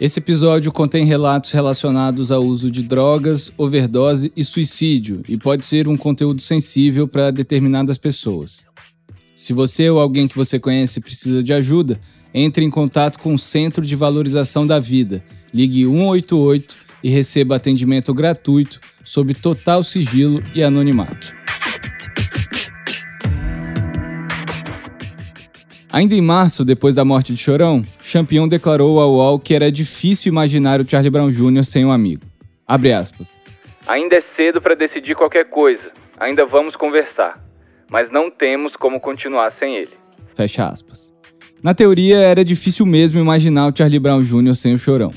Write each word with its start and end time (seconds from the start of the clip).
Esse 0.00 0.18
episódio 0.18 0.72
contém 0.72 1.04
relatos 1.04 1.50
relacionados 1.50 2.32
ao 2.32 2.42
uso 2.42 2.70
de 2.70 2.82
drogas, 2.82 3.52
overdose 3.58 4.32
e 4.34 4.42
suicídio 4.42 5.22
e 5.28 5.36
pode 5.36 5.66
ser 5.66 5.86
um 5.86 5.96
conteúdo 5.96 6.40
sensível 6.40 7.06
para 7.06 7.30
determinadas 7.30 7.98
pessoas. 7.98 8.64
Se 9.36 9.52
você 9.52 9.90
ou 9.90 10.00
alguém 10.00 10.26
que 10.26 10.34
você 10.34 10.58
conhece 10.58 11.02
precisa 11.02 11.42
de 11.42 11.52
ajuda, 11.52 12.00
entre 12.32 12.64
em 12.64 12.70
contato 12.70 13.18
com 13.18 13.34
o 13.34 13.38
Centro 13.38 13.84
de 13.84 13.94
Valorização 13.94 14.66
da 14.66 14.80
Vida. 14.80 15.22
Ligue 15.52 15.84
188 15.84 16.78
e 17.02 17.10
receba 17.10 17.56
atendimento 17.56 18.14
gratuito 18.14 18.80
sob 19.04 19.34
total 19.34 19.82
sigilo 19.82 20.42
e 20.54 20.62
anonimato. 20.62 21.34
Ainda 25.92 26.14
em 26.14 26.20
março, 26.20 26.64
depois 26.64 26.94
da 26.94 27.04
morte 27.04 27.34
de 27.34 27.40
Chorão, 27.40 27.84
Champion 28.00 28.46
declarou 28.46 29.00
ao 29.00 29.12
UOL 29.12 29.40
que 29.40 29.54
era 29.54 29.72
difícil 29.72 30.30
imaginar 30.30 30.80
o 30.80 30.88
Charlie 30.88 31.10
Brown 31.10 31.30
Jr. 31.30 31.64
sem 31.64 31.84
um 31.84 31.90
amigo. 31.90 32.22
Abre 32.64 32.92
aspas. 32.92 33.28
Ainda 33.88 34.14
é 34.14 34.22
cedo 34.36 34.62
para 34.62 34.76
decidir 34.76 35.16
qualquer 35.16 35.46
coisa. 35.46 35.82
Ainda 36.20 36.46
vamos 36.46 36.76
conversar. 36.76 37.44
Mas 37.88 38.10
não 38.12 38.30
temos 38.30 38.76
como 38.76 39.00
continuar 39.00 39.52
sem 39.58 39.78
ele. 39.78 39.90
Fecha 40.36 40.64
aspas. 40.64 41.12
Na 41.60 41.74
teoria, 41.74 42.18
era 42.18 42.44
difícil 42.44 42.86
mesmo 42.86 43.18
imaginar 43.18 43.66
o 43.66 43.76
Charlie 43.76 43.98
Brown 43.98 44.22
Jr. 44.22 44.54
sem 44.54 44.74
o 44.74 44.78
Chorão. 44.78 45.12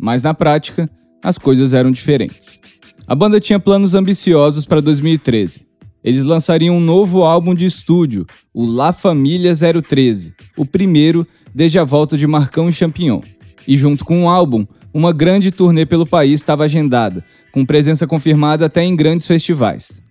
Mas 0.00 0.22
na 0.22 0.32
prática, 0.32 0.88
as 1.22 1.36
coisas 1.36 1.74
eram 1.74 1.92
diferentes. 1.92 2.62
A 3.06 3.14
banda 3.14 3.38
tinha 3.38 3.60
planos 3.60 3.94
ambiciosos 3.94 4.64
para 4.64 4.80
2013 4.80 5.73
eles 6.04 6.24
lançariam 6.24 6.76
um 6.76 6.80
novo 6.80 7.22
álbum 7.22 7.54
de 7.54 7.64
estúdio, 7.64 8.26
o 8.52 8.66
La 8.66 8.92
Família 8.92 9.54
013, 9.54 10.34
o 10.54 10.66
primeiro 10.66 11.26
desde 11.54 11.78
a 11.78 11.84
volta 11.84 12.18
de 12.18 12.26
Marcão 12.26 12.68
e 12.68 12.72
Champignon. 12.72 13.22
E 13.66 13.74
junto 13.74 14.04
com 14.04 14.24
o 14.24 14.28
álbum, 14.28 14.66
uma 14.92 15.14
grande 15.14 15.50
turnê 15.50 15.86
pelo 15.86 16.04
país 16.04 16.40
estava 16.40 16.64
agendada, 16.64 17.24
com 17.50 17.64
presença 17.64 18.06
confirmada 18.06 18.66
até 18.66 18.84
em 18.84 18.94
grandes 18.94 19.26
festivais. 19.26 20.02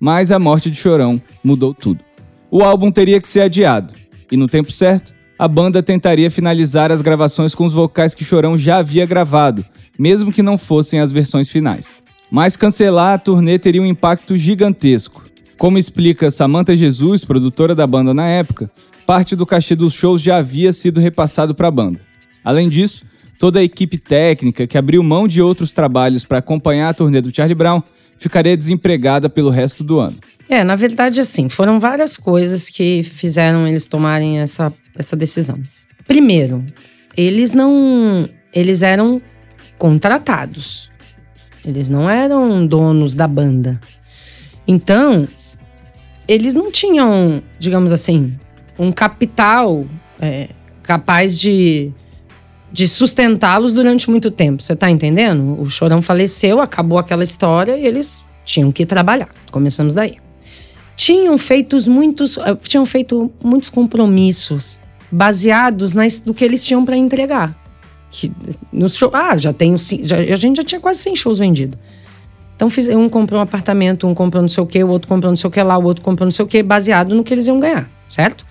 Mas 0.00 0.32
a 0.32 0.38
morte 0.38 0.68
de 0.68 0.76
Chorão 0.76 1.22
mudou 1.44 1.72
tudo. 1.72 2.00
O 2.50 2.62
álbum 2.62 2.90
teria 2.90 3.20
que 3.20 3.28
ser 3.28 3.42
adiado, 3.42 3.94
e 4.30 4.36
no 4.36 4.48
tempo 4.48 4.72
certo, 4.72 5.14
a 5.38 5.46
banda 5.46 5.82
tentaria 5.82 6.30
finalizar 6.30 6.90
as 6.90 7.02
gravações 7.02 7.54
com 7.54 7.64
os 7.64 7.72
vocais 7.72 8.14
que 8.14 8.24
Chorão 8.24 8.58
já 8.58 8.78
havia 8.78 9.06
gravado, 9.06 9.64
mesmo 9.96 10.32
que 10.32 10.42
não 10.42 10.58
fossem 10.58 10.98
as 10.98 11.12
versões 11.12 11.48
finais. 11.48 12.02
Mas 12.30 12.56
cancelar 12.56 13.14
a 13.14 13.18
turnê 13.18 13.58
teria 13.58 13.80
um 13.80 13.86
impacto 13.86 14.36
gigantesco, 14.36 15.24
como 15.58 15.78
explica 15.78 16.30
Samantha 16.30 16.76
Jesus, 16.76 17.24
produtora 17.24 17.74
da 17.74 17.86
banda 17.86 18.12
na 18.12 18.26
época, 18.26 18.70
parte 19.06 19.34
do 19.34 19.46
cachê 19.46 19.74
dos 19.74 19.94
shows 19.94 20.20
já 20.20 20.36
havia 20.36 20.72
sido 20.72 21.00
repassado 21.00 21.54
para 21.54 21.68
a 21.68 21.70
banda. 21.70 22.00
Além 22.44 22.68
disso, 22.68 23.04
toda 23.38 23.58
a 23.58 23.64
equipe 23.64 23.98
técnica 23.98 24.66
que 24.66 24.76
abriu 24.76 25.02
mão 25.02 25.26
de 25.26 25.40
outros 25.40 25.72
trabalhos 25.72 26.24
para 26.24 26.38
acompanhar 26.38 26.90
a 26.90 26.94
turnê 26.94 27.20
do 27.20 27.34
Charlie 27.34 27.54
Brown 27.54 27.82
ficaria 28.18 28.56
desempregada 28.56 29.28
pelo 29.28 29.50
resto 29.50 29.82
do 29.82 29.98
ano. 29.98 30.16
É, 30.48 30.62
na 30.62 30.76
verdade, 30.76 31.20
assim, 31.20 31.48
foram 31.48 31.80
várias 31.80 32.16
coisas 32.16 32.70
que 32.70 33.02
fizeram 33.02 33.66
eles 33.66 33.86
tomarem 33.86 34.38
essa, 34.38 34.72
essa 34.94 35.16
decisão. 35.16 35.56
Primeiro, 36.06 36.64
eles 37.16 37.52
não. 37.52 38.28
Eles 38.54 38.82
eram 38.82 39.20
contratados. 39.76 40.88
Eles 41.64 41.88
não 41.88 42.08
eram 42.08 42.64
donos 42.64 43.14
da 43.16 43.26
banda. 43.26 43.80
Então, 44.68 45.26
eles 46.28 46.54
não 46.54 46.70
tinham, 46.70 47.42
digamos 47.58 47.92
assim, 47.92 48.34
um 48.78 48.90
capital 48.92 49.86
é, 50.20 50.48
capaz 50.82 51.38
de, 51.38 51.90
de 52.72 52.88
sustentá-los 52.88 53.72
durante 53.72 54.10
muito 54.10 54.30
tempo. 54.30 54.62
Você 54.62 54.74
tá 54.74 54.90
entendendo? 54.90 55.60
O 55.60 55.68
Chorão 55.68 56.02
faleceu, 56.02 56.60
acabou 56.60 56.98
aquela 56.98 57.24
história 57.24 57.76
e 57.76 57.86
eles 57.86 58.24
tinham 58.44 58.70
que 58.72 58.86
trabalhar. 58.86 59.28
Começamos 59.50 59.94
daí. 59.94 60.16
Tinham 60.96 61.36
feito 61.36 61.78
muitos, 61.90 62.38
eh, 62.38 62.56
tinham 62.62 62.86
feito 62.86 63.30
muitos 63.42 63.68
compromissos 63.68 64.80
baseados 65.10 65.94
nas, 65.94 66.20
do 66.20 66.32
que 66.32 66.44
eles 66.44 66.64
tinham 66.64 66.84
para 66.84 66.96
entregar. 66.96 67.54
Que, 68.10 68.32
no 68.72 68.88
show, 68.88 69.10
ah, 69.12 69.36
já 69.36 69.52
tenho, 69.52 69.76
já, 69.78 70.16
a 70.16 70.36
gente 70.36 70.56
já 70.56 70.62
tinha 70.62 70.80
quase 70.80 71.00
100 71.00 71.16
shows 71.16 71.38
vendidos. 71.38 71.78
Então, 72.56 72.68
um 72.98 73.08
comprou 73.08 73.38
um 73.38 73.42
apartamento, 73.42 74.08
um 74.08 74.14
comprou 74.14 74.42
não 74.42 74.48
sei 74.48 74.62
o 74.62 74.66
quê, 74.66 74.82
o 74.82 74.88
outro 74.88 75.06
comprou 75.06 75.30
não 75.30 75.36
sei 75.36 75.46
o 75.46 75.50
que 75.50 75.62
lá, 75.62 75.76
o 75.76 75.84
outro 75.84 76.02
comprou 76.02 76.24
não 76.24 76.30
sei 76.30 76.44
o 76.44 76.48
quê, 76.48 76.62
baseado 76.62 77.14
no 77.14 77.22
que 77.22 77.34
eles 77.34 77.46
iam 77.46 77.60
ganhar, 77.60 77.88
certo? 78.08 78.46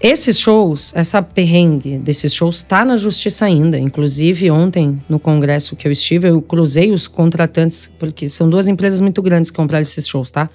Esses 0.00 0.38
shows, 0.38 0.92
essa 0.96 1.20
perrengue 1.20 1.98
desses 1.98 2.32
shows 2.32 2.56
está 2.56 2.86
na 2.86 2.96
justiça 2.96 3.44
ainda. 3.44 3.78
Inclusive, 3.78 4.50
ontem, 4.50 4.98
no 5.06 5.18
congresso 5.18 5.76
que 5.76 5.86
eu 5.86 5.92
estive, 5.92 6.28
eu 6.28 6.40
cruzei 6.40 6.90
os 6.90 7.06
contratantes, 7.06 7.92
porque 7.98 8.26
são 8.26 8.48
duas 8.48 8.66
empresas 8.66 8.98
muito 9.00 9.20
grandes 9.20 9.50
que 9.50 9.56
compraram 9.56 9.82
esses 9.82 10.08
shows, 10.08 10.30
tá? 10.30 10.48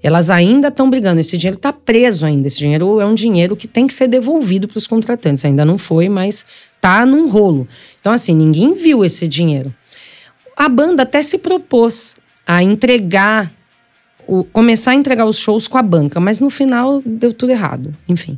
Elas 0.00 0.30
ainda 0.30 0.68
estão 0.68 0.88
brigando. 0.88 1.20
Esse 1.20 1.36
dinheiro 1.36 1.56
está 1.56 1.72
preso 1.72 2.24
ainda. 2.24 2.46
Esse 2.46 2.58
dinheiro 2.58 3.00
é 3.00 3.04
um 3.04 3.14
dinheiro 3.14 3.56
que 3.56 3.66
tem 3.66 3.84
que 3.84 3.92
ser 3.92 4.06
devolvido 4.06 4.68
para 4.68 4.78
os 4.78 4.86
contratantes. 4.86 5.44
Ainda 5.44 5.64
não 5.64 5.76
foi, 5.76 6.08
mas 6.08 6.46
tá 6.80 7.04
num 7.04 7.28
rolo. 7.28 7.66
Então, 8.00 8.12
assim, 8.12 8.32
ninguém 8.32 8.74
viu 8.74 9.04
esse 9.04 9.26
dinheiro. 9.26 9.74
A 10.58 10.68
banda 10.68 11.04
até 11.04 11.22
se 11.22 11.38
propôs 11.38 12.16
a 12.44 12.64
entregar, 12.64 13.52
o, 14.26 14.42
começar 14.42 14.90
a 14.90 14.94
entregar 14.96 15.24
os 15.24 15.38
shows 15.38 15.68
com 15.68 15.78
a 15.78 15.82
banca, 15.82 16.18
mas 16.18 16.40
no 16.40 16.50
final 16.50 17.00
deu 17.06 17.32
tudo 17.32 17.52
errado, 17.52 17.94
enfim. 18.08 18.36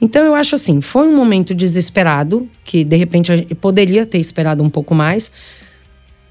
Então 0.00 0.24
eu 0.24 0.34
acho 0.34 0.56
assim, 0.56 0.80
foi 0.80 1.06
um 1.06 1.14
momento 1.14 1.54
desesperado, 1.54 2.48
que 2.64 2.82
de 2.82 2.96
repente 2.96 3.30
a 3.30 3.36
gente 3.36 3.54
poderia 3.54 4.04
ter 4.04 4.18
esperado 4.18 4.60
um 4.60 4.68
pouco 4.68 4.92
mais, 4.92 5.30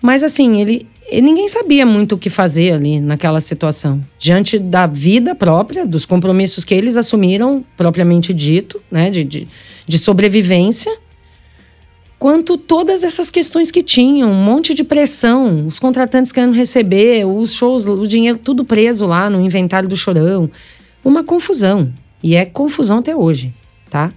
mas 0.01 0.21
assim, 0.21 0.59
ele, 0.59 0.85
ninguém 1.09 1.47
sabia 1.47 1.85
muito 1.85 2.15
o 2.15 2.17
que 2.17 2.29
fazer 2.29 2.73
ali 2.73 2.99
naquela 2.99 3.39
situação. 3.39 4.03
Diante 4.19 4.59
da 4.59 4.85
vida 4.85 5.33
própria, 5.33 5.85
dos 5.85 6.05
compromissos 6.05 6.65
que 6.65 6.73
eles 6.73 6.97
assumiram, 6.97 7.63
propriamente 7.77 8.33
dito, 8.33 8.83
né, 8.91 9.09
de, 9.09 9.23
de, 9.23 9.47
de 9.87 9.97
sobrevivência, 9.97 10.91
quanto 12.21 12.55
todas 12.55 13.03
essas 13.03 13.31
questões 13.31 13.71
que 13.71 13.81
tinham, 13.81 14.29
um 14.29 14.43
monte 14.43 14.75
de 14.75 14.83
pressão, 14.83 15.65
os 15.65 15.79
contratantes 15.79 16.31
querendo 16.31 16.53
receber, 16.53 17.25
os 17.25 17.51
shows, 17.51 17.87
o 17.87 18.05
dinheiro 18.05 18.37
tudo 18.37 18.63
preso 18.63 19.07
lá 19.07 19.27
no 19.27 19.41
inventário 19.41 19.89
do 19.89 19.97
Chorão. 19.97 20.47
Uma 21.03 21.23
confusão. 21.23 21.91
E 22.21 22.35
é 22.35 22.45
confusão 22.45 22.99
até 22.99 23.15
hoje, 23.15 23.51
tá? 23.89 24.11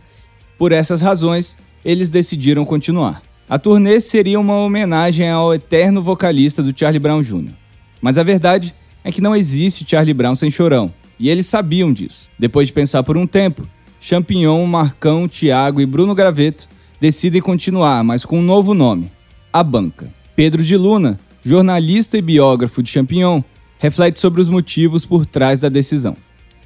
Por 0.59 0.71
essas 0.71 1.01
razões, 1.01 1.57
eles 1.83 2.11
decidiram 2.11 2.67
continuar. 2.67 3.23
A 3.49 3.59
turnê 3.59 3.99
seria 3.99 4.39
uma 4.39 4.59
homenagem 4.59 5.31
ao 5.31 5.55
eterno 5.55 6.03
vocalista 6.03 6.63
do 6.63 6.79
Charlie 6.79 7.01
Brown 7.01 7.23
Jr. 7.23 7.55
Mas 8.03 8.19
a 8.19 8.23
verdade 8.23 8.75
é 9.03 9.11
que 9.11 9.23
não 9.23 9.35
existe 9.35 9.89
Charlie 9.89 10.13
Brown 10.13 10.35
sem 10.35 10.51
Chorão, 10.51 10.93
e 11.19 11.31
eles 11.31 11.47
sabiam 11.47 11.91
disso. 11.91 12.29
Depois 12.39 12.69
de 12.69 12.75
pensar 12.75 13.03
por 13.03 13.17
um 13.17 13.27
tempo, 13.27 13.67
Champignon, 13.99 14.67
Marcão, 14.67 15.27
Thiago 15.27 15.81
e 15.81 15.87
Bruno 15.87 16.15
Graveto 16.15 16.74
decidem 17.05 17.43
continuar, 17.43 18.03
mas 18.03 18.25
com 18.25 18.39
um 18.39 18.43
novo 18.43 18.73
nome: 18.73 19.13
A 19.53 19.63
Banca. 19.63 20.11
Pedro 20.35 20.65
de 20.65 20.75
Luna, 20.75 21.21
jornalista 21.45 22.17
e 22.17 22.23
biógrafo 22.23 22.83
de 22.83 22.89
Champignon, 22.89 23.43
reflete 23.79 24.19
sobre 24.19 24.41
os 24.41 24.49
motivos 24.49 25.05
por 25.05 25.27
trás 25.27 25.61
da 25.61 25.69
decisão. 25.69 26.17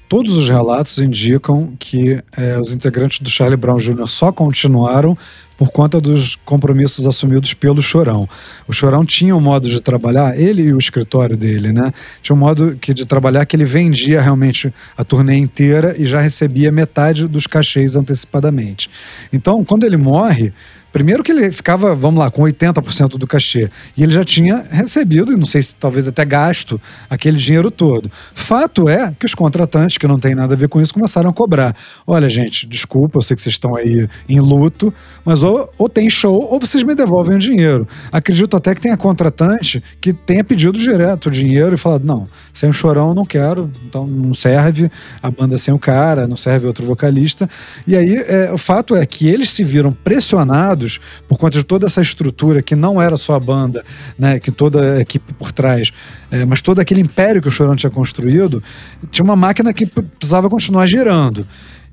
Todos 0.09 0.35
os 0.35 0.49
relatos 0.49 0.97
indicam 0.99 1.73
que 1.79 2.23
é, 2.35 2.59
os 2.59 2.73
integrantes 2.73 3.21
do 3.21 3.29
Charlie 3.29 3.59
Brown 3.59 3.77
Jr. 3.77 4.07
só 4.07 4.33
continuaram 4.33 5.17
por 5.59 5.71
conta 5.71 6.01
dos 6.01 6.37
compromissos 6.47 7.05
assumidos 7.05 7.53
pelo 7.53 7.83
Chorão. 7.83 8.29
O 8.67 8.73
Chorão 8.73 9.05
tinha 9.05 9.37
um 9.37 9.41
modo 9.41 9.69
de 9.69 9.83
trabalhar, 9.83 10.39
ele 10.39 10.63
e 10.63 10.73
o 10.73 10.79
escritório 10.79 11.37
dele, 11.37 11.73
né? 11.73 11.93
Tinha 12.23 12.35
um 12.35 12.39
modo 12.39 12.79
que, 12.81 12.95
de 12.95 13.05
trabalhar 13.05 13.45
que 13.45 13.57
ele 13.57 13.65
vendia 13.65 14.23
realmente 14.23 14.73
a 14.97 15.03
turnê 15.03 15.37
inteira 15.37 15.97
e 15.99 16.07
já 16.07 16.21
recebia 16.21 16.71
metade 16.71 17.27
dos 17.27 17.47
cachês 17.47 17.97
antecipadamente. 17.97 18.89
Então, 19.33 19.65
quando 19.65 19.85
ele 19.85 19.97
morre, 19.97 20.53
Primeiro 20.93 21.23
que 21.23 21.33
ele 21.33 21.53
ficava, 21.53 21.95
vamos 21.95 22.19
lá, 22.21 22.31
com 22.31 22.43
80% 22.43 23.19
do 23.19 23.27
cachê. 23.27 23.71
E 23.97 24.03
ele 24.03 24.13
já 24.13 24.25
tinha 24.25 24.65
recebido, 24.71 25.33
e 25.33 25.37
não 25.37 25.47
sei 25.47 25.63
se 25.63 25.75
talvez 25.75 26.09
até 26.09 26.25
gasto, 26.25 26.81
aquele 27.11 27.37
dinheiro 27.37 27.71
todo. 27.71 28.11
Fato 28.35 28.89
é 28.89 29.13
que 29.19 29.27
os 29.27 29.35
contratantes, 29.35 29.99
que 29.99 30.07
não 30.07 30.19
tem 30.19 30.35
nada 30.35 30.55
a 30.55 30.57
ver 30.57 30.69
com 30.69 30.81
isso, 30.81 30.95
começaram 30.95 31.31
a 31.31 31.33
cobrar. 31.33 31.77
Olha, 32.07 32.29
gente, 32.31 32.67
desculpa, 32.67 33.19
eu 33.19 33.23
sei 33.23 33.37
que 33.37 33.43
vocês 33.43 33.55
estão 33.55 33.77
aí 33.77 34.09
em 34.29 34.41
luto, 34.41 34.93
mas 35.25 35.43
ou, 35.43 35.73
ou 35.77 35.89
tem 35.89 36.09
show 36.09 36.49
ou 36.51 36.59
vocês 36.59 36.83
me 36.83 36.95
devolvem 36.95 37.37
o 37.37 37.39
dinheiro. 37.39 37.87
Acredito 38.11 38.57
até 38.57 38.75
que 38.75 38.81
tenha 38.81 38.97
contratante 38.97 39.83
que 40.01 40.13
tenha 40.13 40.43
pedido 40.43 40.79
direto 40.79 41.27
o 41.27 41.31
dinheiro 41.31 41.75
e 41.75 41.79
falado: 41.79 42.05
não, 42.05 42.27
sem 42.53 42.69
o 42.69 42.73
chorão 42.73 43.15
não 43.15 43.27
quero, 43.27 43.71
então 43.87 44.07
não 44.07 44.33
serve 44.33 44.91
a 45.23 45.31
banda 45.31 45.59
sem 45.59 45.73
o 45.73 45.79
cara, 45.79 46.27
não 46.27 46.37
serve 46.37 46.67
outro 46.67 46.87
vocalista. 46.87 47.49
E 47.87 47.97
aí 47.97 48.15
é, 48.15 48.51
o 48.53 48.59
fato 48.59 48.97
é 48.97 49.05
que 49.05 49.29
eles 49.29 49.51
se 49.51 49.63
viram 49.63 49.93
pressionados 49.93 50.78
por 51.27 51.39
conta 51.39 51.59
de 51.59 51.65
toda 51.65 51.87
essa 51.87 52.01
estrutura 52.01 52.63
que 52.63 52.77
não 52.77 53.01
era 53.01 53.17
só 53.17 53.35
a 53.35 53.41
banda, 53.41 53.85
né, 54.19 54.39
que 54.39 54.51
toda 54.51 54.95
a 54.97 55.01
equipe 55.01 55.33
por 55.35 55.53
trás, 55.53 55.93
é, 56.31 56.45
mas 56.45 56.61
todo 56.61 56.79
aquele 56.79 57.01
império 57.01 57.43
que 57.43 57.49
o 57.49 57.51
Chorão 57.51 57.75
tinha 57.75 57.91
construído, 57.91 58.63
tinha 59.11 59.25
uma 59.25 59.37
máquina 59.37 59.73
que 59.73 59.87
precisava 59.87 60.49
continuar 60.49 60.87
girando. 60.87 61.47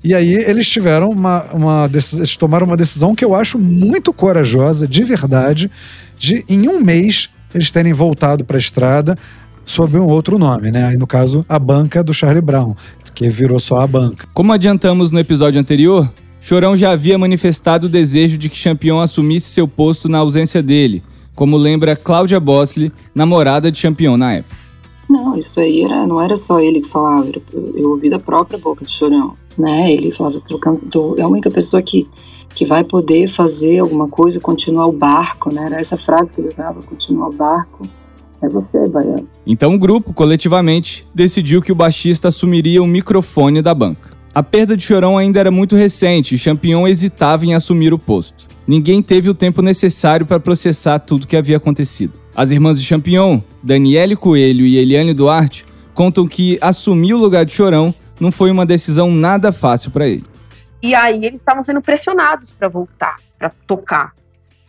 E 0.04 0.14
aí 0.14 0.34
eles 0.34 0.68
tiveram 0.68 1.08
uma, 1.08 1.44
uma 1.52 1.90
eles 2.14 2.36
tomaram 2.36 2.66
uma 2.66 2.76
decisão 2.76 3.14
que 3.14 3.24
eu 3.24 3.34
acho 3.34 3.58
muito 3.58 4.12
corajosa, 4.12 4.86
de 4.86 5.02
verdade, 5.02 5.70
de 6.18 6.44
em 6.48 6.68
um 6.68 6.80
mês 6.80 7.28
eles 7.54 7.70
terem 7.70 7.92
voltado 7.92 8.44
para 8.44 8.56
a 8.56 8.60
estrada 8.60 9.16
sob 9.64 9.98
um 9.98 10.04
outro 10.04 10.38
nome, 10.38 10.70
né? 10.70 10.86
Aí 10.86 10.96
no 10.96 11.06
caso 11.06 11.44
a 11.48 11.58
banca 11.58 12.04
do 12.04 12.14
Charlie 12.14 12.40
Brown, 12.40 12.76
que 13.14 13.28
virou 13.28 13.58
só 13.58 13.80
a 13.80 13.86
banca. 13.86 14.28
Como 14.32 14.52
adiantamos 14.52 15.10
no 15.10 15.18
episódio 15.18 15.60
anterior, 15.60 16.12
Chorão 16.46 16.76
já 16.76 16.92
havia 16.92 17.18
manifestado 17.18 17.88
o 17.88 17.90
desejo 17.90 18.38
de 18.38 18.48
que 18.48 18.56
Champion 18.56 19.00
assumisse 19.00 19.48
seu 19.48 19.66
posto 19.66 20.08
na 20.08 20.18
ausência 20.18 20.62
dele, 20.62 21.02
como 21.34 21.56
lembra 21.56 21.96
Cláudia 21.96 22.38
Bosley, 22.38 22.92
namorada 23.12 23.68
de 23.68 23.78
Champion 23.78 24.16
na 24.16 24.34
época. 24.34 24.54
Não, 25.10 25.34
isso 25.34 25.58
aí 25.58 25.82
era, 25.82 26.06
não 26.06 26.22
era 26.22 26.36
só 26.36 26.60
ele 26.60 26.80
que 26.80 26.88
falava, 26.88 27.28
eu 27.74 27.90
ouvi 27.90 28.08
da 28.08 28.20
própria 28.20 28.60
boca 28.60 28.84
de 28.84 28.92
Chorão. 28.92 29.34
Né? 29.58 29.92
Ele 29.92 30.12
falava, 30.12 30.40
é 31.18 31.22
a 31.22 31.26
única 31.26 31.50
pessoa 31.50 31.82
que, 31.82 32.08
que 32.54 32.64
vai 32.64 32.84
poder 32.84 33.26
fazer 33.26 33.80
alguma 33.80 34.06
coisa, 34.06 34.38
continuar 34.38 34.86
o 34.86 34.92
barco, 34.92 35.52
né? 35.52 35.66
Era 35.66 35.80
essa 35.80 35.96
frase 35.96 36.32
que 36.32 36.40
ele 36.40 36.50
usava, 36.50 36.80
continuar 36.80 37.28
o 37.28 37.32
barco. 37.32 37.88
É 38.40 38.48
você, 38.48 38.86
Baiano. 38.86 39.28
Então 39.44 39.74
o 39.74 39.78
grupo, 39.78 40.12
coletivamente, 40.12 41.04
decidiu 41.12 41.60
que 41.60 41.72
o 41.72 41.74
baixista 41.74 42.28
assumiria 42.28 42.80
o 42.80 42.86
microfone 42.86 43.60
da 43.60 43.74
banca. 43.74 44.15
A 44.36 44.42
perda 44.42 44.76
de 44.76 44.82
Chorão 44.82 45.16
ainda 45.16 45.40
era 45.40 45.50
muito 45.50 45.74
recente 45.74 46.34
e 46.34 46.38
Champion 46.38 46.86
hesitava 46.86 47.46
em 47.46 47.54
assumir 47.54 47.94
o 47.94 47.98
posto. 47.98 48.46
Ninguém 48.68 49.00
teve 49.00 49.30
o 49.30 49.34
tempo 49.34 49.62
necessário 49.62 50.26
para 50.26 50.38
processar 50.38 50.98
tudo 50.98 51.26
que 51.26 51.38
havia 51.38 51.56
acontecido. 51.56 52.20
As 52.34 52.50
irmãs 52.50 52.78
de 52.78 52.86
Champion, 52.86 53.42
Daniele 53.62 54.14
Coelho 54.14 54.66
e 54.66 54.76
Eliane 54.76 55.14
Duarte, 55.14 55.64
contam 55.94 56.28
que 56.28 56.58
assumir 56.60 57.14
o 57.14 57.18
lugar 57.18 57.46
de 57.46 57.54
Chorão 57.54 57.94
não 58.20 58.30
foi 58.30 58.50
uma 58.50 58.66
decisão 58.66 59.10
nada 59.10 59.54
fácil 59.54 59.90
para 59.90 60.06
ele. 60.06 60.26
E 60.82 60.94
aí 60.94 61.24
eles 61.24 61.40
estavam 61.40 61.64
sendo 61.64 61.80
pressionados 61.80 62.52
para 62.52 62.68
voltar, 62.68 63.16
para 63.38 63.48
tocar. 63.66 64.12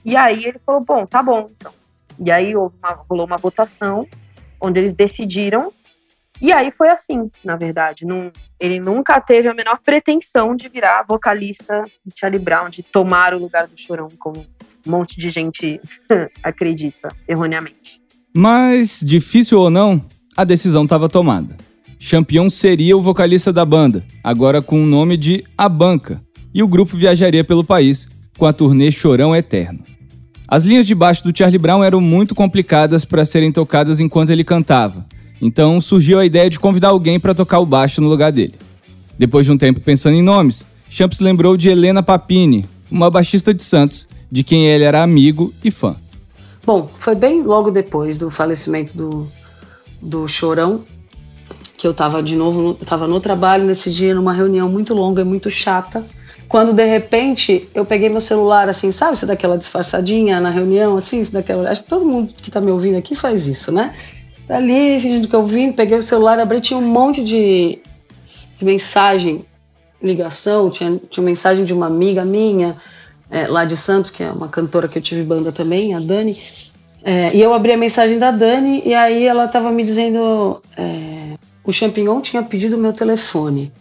E 0.05 0.15
aí 0.15 0.45
ele 0.45 0.61
falou: 0.65 0.79
bom, 0.79 1.05
tá 1.05 1.21
bom, 1.21 1.49
então. 1.59 1.73
E 2.17 2.31
aí 2.31 2.55
uma, 2.55 2.71
rolou 3.09 3.25
uma 3.25 3.35
votação 3.35 4.07
onde 4.61 4.79
eles 4.79 4.95
decidiram. 4.95 5.73
E 6.41 6.51
aí 6.53 6.71
foi 6.71 6.89
assim, 6.89 7.29
na 7.43 7.55
verdade. 7.55 8.05
Não, 8.05 8.31
ele 8.59 8.79
nunca 8.79 9.19
teve 9.19 9.47
a 9.47 9.53
menor 9.53 9.79
pretensão 9.83 10.55
de 10.55 10.69
virar 10.69 11.05
vocalista 11.07 11.83
de 12.05 12.13
Charlie 12.15 12.39
Brown, 12.39 12.69
de 12.69 12.83
tomar 12.83 13.33
o 13.33 13.39
lugar 13.39 13.67
do 13.67 13.77
Chorão, 13.77 14.07
como 14.19 14.45
um 14.85 14.91
monte 14.91 15.19
de 15.19 15.29
gente 15.29 15.81
acredita 16.43 17.09
erroneamente. 17.27 18.01
Mas, 18.33 19.01
difícil 19.03 19.59
ou 19.59 19.69
não, 19.69 20.03
a 20.35 20.43
decisão 20.43 20.83
estava 20.83 21.09
tomada. 21.09 21.57
Champion 21.99 22.49
seria 22.49 22.95
o 22.95 23.01
vocalista 23.01 23.51
da 23.51 23.65
banda, 23.65 24.05
agora 24.23 24.61
com 24.61 24.83
o 24.83 24.85
nome 24.85 25.17
de 25.17 25.43
A 25.57 25.67
Banca, 25.67 26.21
e 26.53 26.61
o 26.61 26.67
grupo 26.67 26.95
viajaria 26.95 27.43
pelo 27.43 27.63
país 27.63 28.07
com 28.37 28.45
a 28.45 28.53
turnê 28.53 28.91
Chorão 28.91 29.35
Eterno. 29.35 29.83
As 30.47 30.63
linhas 30.63 30.85
de 30.85 30.93
baixo 30.93 31.23
do 31.23 31.35
Charlie 31.35 31.57
Brown 31.57 31.83
eram 31.83 31.99
muito 31.99 32.35
complicadas 32.35 33.03
para 33.03 33.25
serem 33.25 33.51
tocadas 33.51 33.99
enquanto 33.99 34.29
ele 34.29 34.43
cantava, 34.43 35.05
então 35.41 35.79
surgiu 35.81 36.19
a 36.19 36.25
ideia 36.25 36.49
de 36.49 36.59
convidar 36.59 36.89
alguém 36.89 37.19
para 37.19 37.35
tocar 37.35 37.59
o 37.59 37.65
baixo 37.65 38.01
no 38.01 38.07
lugar 38.07 38.31
dele. 38.31 38.55
Depois 39.17 39.45
de 39.45 39.51
um 39.51 39.57
tempo 39.57 39.79
pensando 39.79 40.15
em 40.15 40.21
nomes, 40.21 40.67
Champs 40.89 41.19
lembrou 41.19 41.57
de 41.57 41.69
Helena 41.69 42.03
Papini, 42.03 42.65
uma 42.89 43.09
baixista 43.09 43.53
de 43.53 43.63
Santos, 43.63 44.07
de 44.31 44.43
quem 44.43 44.67
ele 44.67 44.83
era 44.83 45.03
amigo 45.03 45.53
e 45.63 45.71
fã. 45.71 45.95
Bom, 46.65 46.89
foi 46.99 47.15
bem 47.15 47.43
logo 47.43 47.71
depois 47.71 48.17
do 48.17 48.29
falecimento 48.29 48.95
do, 48.95 49.27
do 50.01 50.27
Chorão 50.27 50.83
que 51.77 51.85
eu 51.85 51.91
estava 51.91 52.23
de 52.23 52.35
novo, 52.35 52.75
estava 52.81 53.07
no 53.07 53.19
trabalho 53.19 53.63
nesse 53.63 53.91
dia, 53.91 54.15
numa 54.15 54.33
reunião 54.33 54.67
muito 54.67 54.93
longa 54.95 55.21
e 55.21 55.25
muito 55.25 55.51
chata. 55.51 56.03
Quando 56.49 56.73
de 56.73 56.83
repente 56.85 57.69
eu 57.75 57.85
peguei 57.85 58.09
meu 58.09 58.21
celular 58.21 58.67
assim, 58.67 58.91
sabe, 58.91 59.17
você 59.17 59.25
daquela 59.25 59.57
disfarçadinha 59.57 60.39
na 60.39 60.49
reunião, 60.49 60.97
assim, 60.97 61.23
daquela. 61.31 61.69
Acho 61.69 61.83
que 61.83 61.89
todo 61.89 62.05
mundo 62.05 62.33
que 62.35 62.49
está 62.49 62.59
me 62.59 62.71
ouvindo 62.71 62.97
aqui 62.97 63.15
faz 63.15 63.45
isso, 63.45 63.71
né? 63.71 63.93
Ali, 64.49 64.99
fingindo 65.01 65.27
que 65.27 65.35
eu 65.35 65.45
vim, 65.45 65.71
peguei 65.71 65.97
o 65.97 66.03
celular, 66.03 66.39
abri, 66.39 66.61
tinha 66.61 66.79
um 66.79 66.87
monte 66.87 67.23
de, 67.23 67.79
de 68.57 68.65
mensagem, 68.65 69.45
ligação, 70.01 70.69
tinha, 70.69 70.99
tinha 71.09 71.25
mensagem 71.25 71.65
de 71.65 71.73
uma 71.73 71.87
amiga 71.87 72.23
minha, 72.23 72.77
é, 73.29 73.47
lá 73.47 73.65
de 73.65 73.75
Santos, 73.75 74.09
que 74.09 74.23
é 74.23 74.31
uma 74.31 74.47
cantora 74.47 74.87
que 74.87 74.97
eu 74.97 75.01
tive 75.01 75.23
banda 75.23 75.51
também, 75.51 75.93
a 75.93 75.99
Dani. 75.99 76.41
É, 77.03 77.35
e 77.35 77.41
eu 77.41 77.53
abri 77.53 77.73
a 77.73 77.77
mensagem 77.77 78.17
da 78.17 78.31
Dani 78.31 78.81
e 78.85 78.93
aí 78.93 79.25
ela 79.25 79.45
estava 79.45 79.71
me 79.71 79.83
dizendo. 79.83 80.61
É, 80.77 81.37
o 81.63 81.73
champignon 81.73 82.21
tinha 82.21 82.41
pedido 82.41 82.77
meu 82.77 82.93
telefone. 82.93 83.73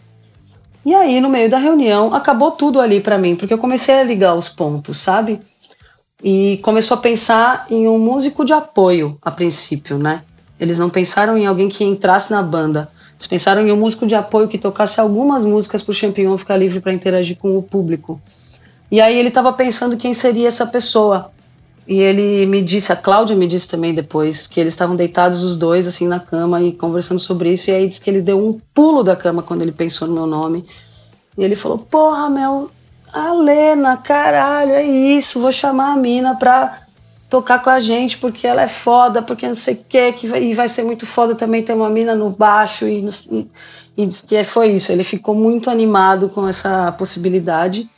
E 0.85 0.93
aí, 0.93 1.21
no 1.21 1.29
meio 1.29 1.49
da 1.49 1.57
reunião, 1.57 2.13
acabou 2.13 2.51
tudo 2.51 2.81
ali 2.81 2.99
para 2.99 3.17
mim, 3.17 3.35
porque 3.35 3.53
eu 3.53 3.57
comecei 3.57 3.95
a 3.95 4.03
ligar 4.03 4.35
os 4.35 4.49
pontos, 4.49 4.99
sabe? 4.99 5.39
E 6.21 6.59
começou 6.63 6.95
a 6.95 6.99
pensar 6.99 7.65
em 7.69 7.87
um 7.87 7.97
músico 7.97 8.43
de 8.43 8.51
apoio, 8.51 9.17
a 9.21 9.31
princípio, 9.31 9.97
né? 9.97 10.21
Eles 10.59 10.77
não 10.77 10.89
pensaram 10.89 11.37
em 11.37 11.45
alguém 11.45 11.69
que 11.69 11.83
entrasse 11.83 12.31
na 12.31 12.41
banda. 12.41 12.89
Eles 13.15 13.27
pensaram 13.27 13.65
em 13.65 13.71
um 13.71 13.77
músico 13.77 14.07
de 14.07 14.15
apoio 14.15 14.47
que 14.47 14.57
tocasse 14.57 14.99
algumas 14.99 15.43
músicas 15.43 15.81
para 15.81 15.91
o 15.91 15.95
Champignon 15.95 16.37
ficar 16.37 16.57
livre 16.57 16.79
para 16.79 16.93
interagir 16.93 17.37
com 17.37 17.57
o 17.57 17.63
público. 17.63 18.21
E 18.91 19.01
aí 19.01 19.17
ele 19.17 19.29
estava 19.29 19.51
pensando 19.53 19.97
quem 19.97 20.13
seria 20.13 20.47
essa 20.47 20.65
pessoa. 20.65 21.31
E 21.87 21.99
ele 21.99 22.45
me 22.45 22.61
disse, 22.61 22.91
a 22.91 22.95
Cláudia 22.95 23.35
me 23.35 23.47
disse 23.47 23.67
também 23.67 23.93
depois, 23.93 24.45
que 24.45 24.59
eles 24.59 24.73
estavam 24.73 24.95
deitados 24.95 25.41
os 25.41 25.57
dois, 25.57 25.87
assim, 25.87 26.07
na 26.07 26.19
cama 26.19 26.61
e 26.61 26.73
conversando 26.73 27.19
sobre 27.19 27.53
isso. 27.53 27.69
E 27.69 27.73
aí 27.73 27.87
disse 27.87 28.01
que 28.01 28.09
ele 28.09 28.21
deu 28.21 28.37
um 28.45 28.59
pulo 28.73 29.03
da 29.03 29.15
cama 29.15 29.41
quando 29.41 29.61
ele 29.61 29.71
pensou 29.71 30.07
no 30.07 30.13
meu 30.13 30.25
nome. 30.25 30.65
E 31.37 31.43
ele 31.43 31.55
falou: 31.55 31.77
Porra, 31.77 32.29
meu, 32.29 32.69
a 33.11 33.33
Lena, 33.33 33.95
caralho, 33.97 34.71
é 34.71 34.83
isso, 34.83 35.39
vou 35.39 35.51
chamar 35.51 35.93
a 35.93 35.95
mina 35.95 36.35
pra 36.35 36.86
tocar 37.29 37.61
com 37.61 37.69
a 37.69 37.79
gente, 37.79 38.17
porque 38.17 38.47
ela 38.47 38.61
é 38.61 38.67
foda, 38.67 39.21
porque 39.21 39.47
não 39.47 39.55
sei 39.55 39.75
o 39.75 39.79
que, 39.87 40.13
que 40.13 40.27
vai, 40.27 40.43
e 40.43 40.55
vai 40.55 40.69
ser 40.69 40.83
muito 40.83 41.05
foda 41.05 41.35
também 41.35 41.63
ter 41.63 41.73
uma 41.73 41.89
mina 41.89 42.15
no 42.15 42.29
baixo. 42.29 42.87
E, 42.87 43.09
e, 43.31 43.47
e 43.97 44.05
disse 44.05 44.23
que 44.25 44.43
foi 44.45 44.73
isso. 44.73 44.91
Ele 44.91 45.03
ficou 45.03 45.35
muito 45.35 45.69
animado 45.69 46.29
com 46.29 46.47
essa 46.47 46.91
possibilidade. 46.93 47.89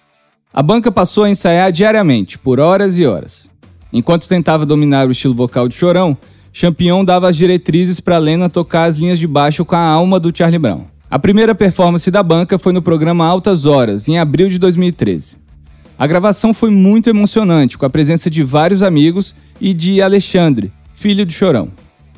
A 0.51 0.63
banca 0.63 0.91
passou 0.91 1.25
a 1.25 1.29
ensaiar 1.29 1.71
diariamente, 1.71 2.39
por 2.39 2.59
horas 2.59 2.97
e 2.97 3.05
horas. 3.05 3.49
Enquanto 3.93 4.27
tentava 4.27 4.65
dominar 4.65 5.07
o 5.07 5.11
estilo 5.11 5.35
vocal 5.35 5.67
de 5.67 5.75
Chorão, 5.75 6.17
Champion 6.51 7.05
dava 7.05 7.29
as 7.29 7.37
diretrizes 7.37 7.99
para 7.99 8.17
Lena 8.17 8.49
tocar 8.49 8.85
as 8.85 8.97
linhas 8.97 9.19
de 9.19 9.27
baixo 9.27 9.63
com 9.63 9.75
a 9.75 9.79
alma 9.79 10.19
do 10.19 10.35
Charlie 10.35 10.59
Brown. 10.59 10.85
A 11.09 11.17
primeira 11.17 11.55
performance 11.55 12.09
da 12.11 12.21
banca 12.21 12.59
foi 12.59 12.73
no 12.73 12.81
programa 12.81 13.25
Altas 13.25 13.65
Horas, 13.65 14.07
em 14.07 14.19
abril 14.19 14.47
de 14.47 14.59
2013. 14.59 15.37
A 15.99 16.07
gravação 16.07 16.53
foi 16.53 16.69
muito 16.71 17.09
emocionante, 17.09 17.77
com 17.77 17.85
a 17.85 17.89
presença 17.89 18.29
de 18.29 18.41
vários 18.41 18.81
amigos 18.81 19.35
e 19.59 19.73
de 19.73 20.01
Alexandre, 20.01 20.71
filho 20.95 21.25
de 21.25 21.33
Chorão. 21.33 21.67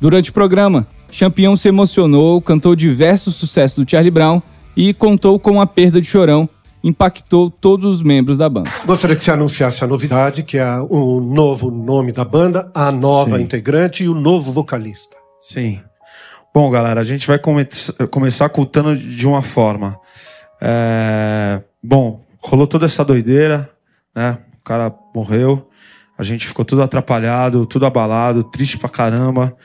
Durante 0.00 0.30
o 0.30 0.32
programa, 0.32 0.86
Champion 1.10 1.56
se 1.56 1.66
emocionou, 1.66 2.40
cantou 2.40 2.76
diversos 2.76 3.34
sucessos 3.34 3.84
do 3.84 3.90
Charlie 3.90 4.12
Brown 4.12 4.40
e 4.76 4.94
contou 4.94 5.36
com 5.36 5.60
a 5.60 5.66
perda 5.66 6.00
de 6.00 6.06
Chorão 6.06 6.48
impactou 6.84 7.50
todos 7.50 7.86
os 7.86 8.02
membros 8.02 8.38
da 8.38 8.48
banda. 8.48 8.70
Gostaria 8.84 9.14
que 9.14 9.22
você 9.22 9.30
anunciasse 9.30 9.84
a 9.84 9.86
novidade, 9.86 10.42
que 10.42 10.58
é 10.58 10.78
o 10.90 11.20
novo 11.20 11.70
nome 11.70 12.10
da 12.12 12.24
banda, 12.24 12.70
a 12.74 12.90
nova 12.90 13.36
Sim. 13.36 13.44
integrante 13.44 14.04
e 14.04 14.08
o 14.08 14.14
novo 14.14 14.50
vocalista. 14.50 15.16
Sim. 15.40 15.80
Bom, 16.52 16.68
galera, 16.70 17.00
a 17.00 17.04
gente 17.04 17.26
vai 17.26 17.38
come 17.38 17.66
começar 18.10 18.48
contando 18.48 18.96
de 18.96 19.26
uma 19.26 19.42
forma. 19.42 19.96
É... 20.60 21.62
Bom, 21.82 22.20
rolou 22.42 22.66
toda 22.66 22.86
essa 22.86 23.04
doideira, 23.04 23.70
né? 24.14 24.38
O 24.60 24.64
cara 24.64 24.94
morreu, 25.14 25.68
a 26.16 26.22
gente 26.22 26.46
ficou 26.46 26.64
tudo 26.64 26.82
atrapalhado, 26.82 27.66
tudo 27.66 27.86
abalado, 27.86 28.44
triste 28.44 28.78
pra 28.78 28.88
caramba. 28.88 29.56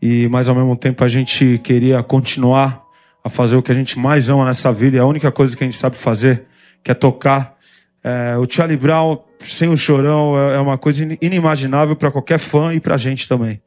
E, 0.00 0.28
mas 0.28 0.48
ao 0.48 0.54
mesmo 0.54 0.76
tempo 0.76 1.02
a 1.02 1.08
gente 1.08 1.58
queria 1.58 2.02
continuar 2.02 2.84
a 3.24 3.28
fazer 3.28 3.56
o 3.56 3.62
que 3.62 3.72
a 3.72 3.74
gente 3.74 3.98
mais 3.98 4.30
ama 4.30 4.44
nessa 4.44 4.72
vida, 4.72 4.96
e 4.96 5.00
a 5.00 5.04
única 5.04 5.32
coisa 5.32 5.56
que 5.56 5.64
a 5.64 5.66
gente 5.66 5.76
sabe 5.76 5.96
fazer, 5.96 6.44
que 6.82 6.90
é 6.90 6.94
tocar. 6.94 7.56
É, 8.04 8.36
o 8.36 8.46
Charlie 8.48 8.76
Brown 8.76 9.18
sem 9.44 9.68
o 9.68 9.76
chorão 9.76 10.38
é, 10.38 10.54
é 10.54 10.58
uma 10.60 10.78
coisa 10.78 11.04
inimaginável 11.20 11.96
para 11.96 12.10
qualquer 12.10 12.38
fã 12.38 12.72
e 12.72 12.78
para 12.78 12.94
a 12.94 12.98
gente 12.98 13.28
também. 13.28 13.60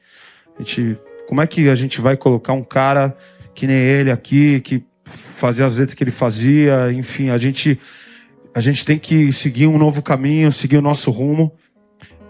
A 0.58 0.64
gente, 0.64 0.98
como 1.28 1.42
é 1.42 1.48
que 1.48 1.68
a 1.68 1.76
gente 1.76 2.00
vai 2.00 2.16
colocar 2.16 2.54
um 2.54 2.64
cara 2.64 3.18
que 3.54 3.68
nem 3.68 3.76
ele 3.76 4.12
aqui, 4.12 4.62
que 4.62 4.86
fazia 5.04 5.66
as 5.66 5.78
letras 5.78 5.94
que 5.94 6.04
ele 6.04 6.12
fazia, 6.12 6.92
enfim, 6.94 7.30
a 7.30 7.38
gente 7.38 7.78
a 8.54 8.60
gente 8.60 8.86
tem 8.86 8.98
que 8.98 9.32
seguir 9.32 9.68
um 9.68 9.78
novo 9.78 10.02
caminho, 10.02 10.52
seguir 10.52 10.78
o 10.78 10.82
nosso 10.82 11.12
rumo. 11.12 11.52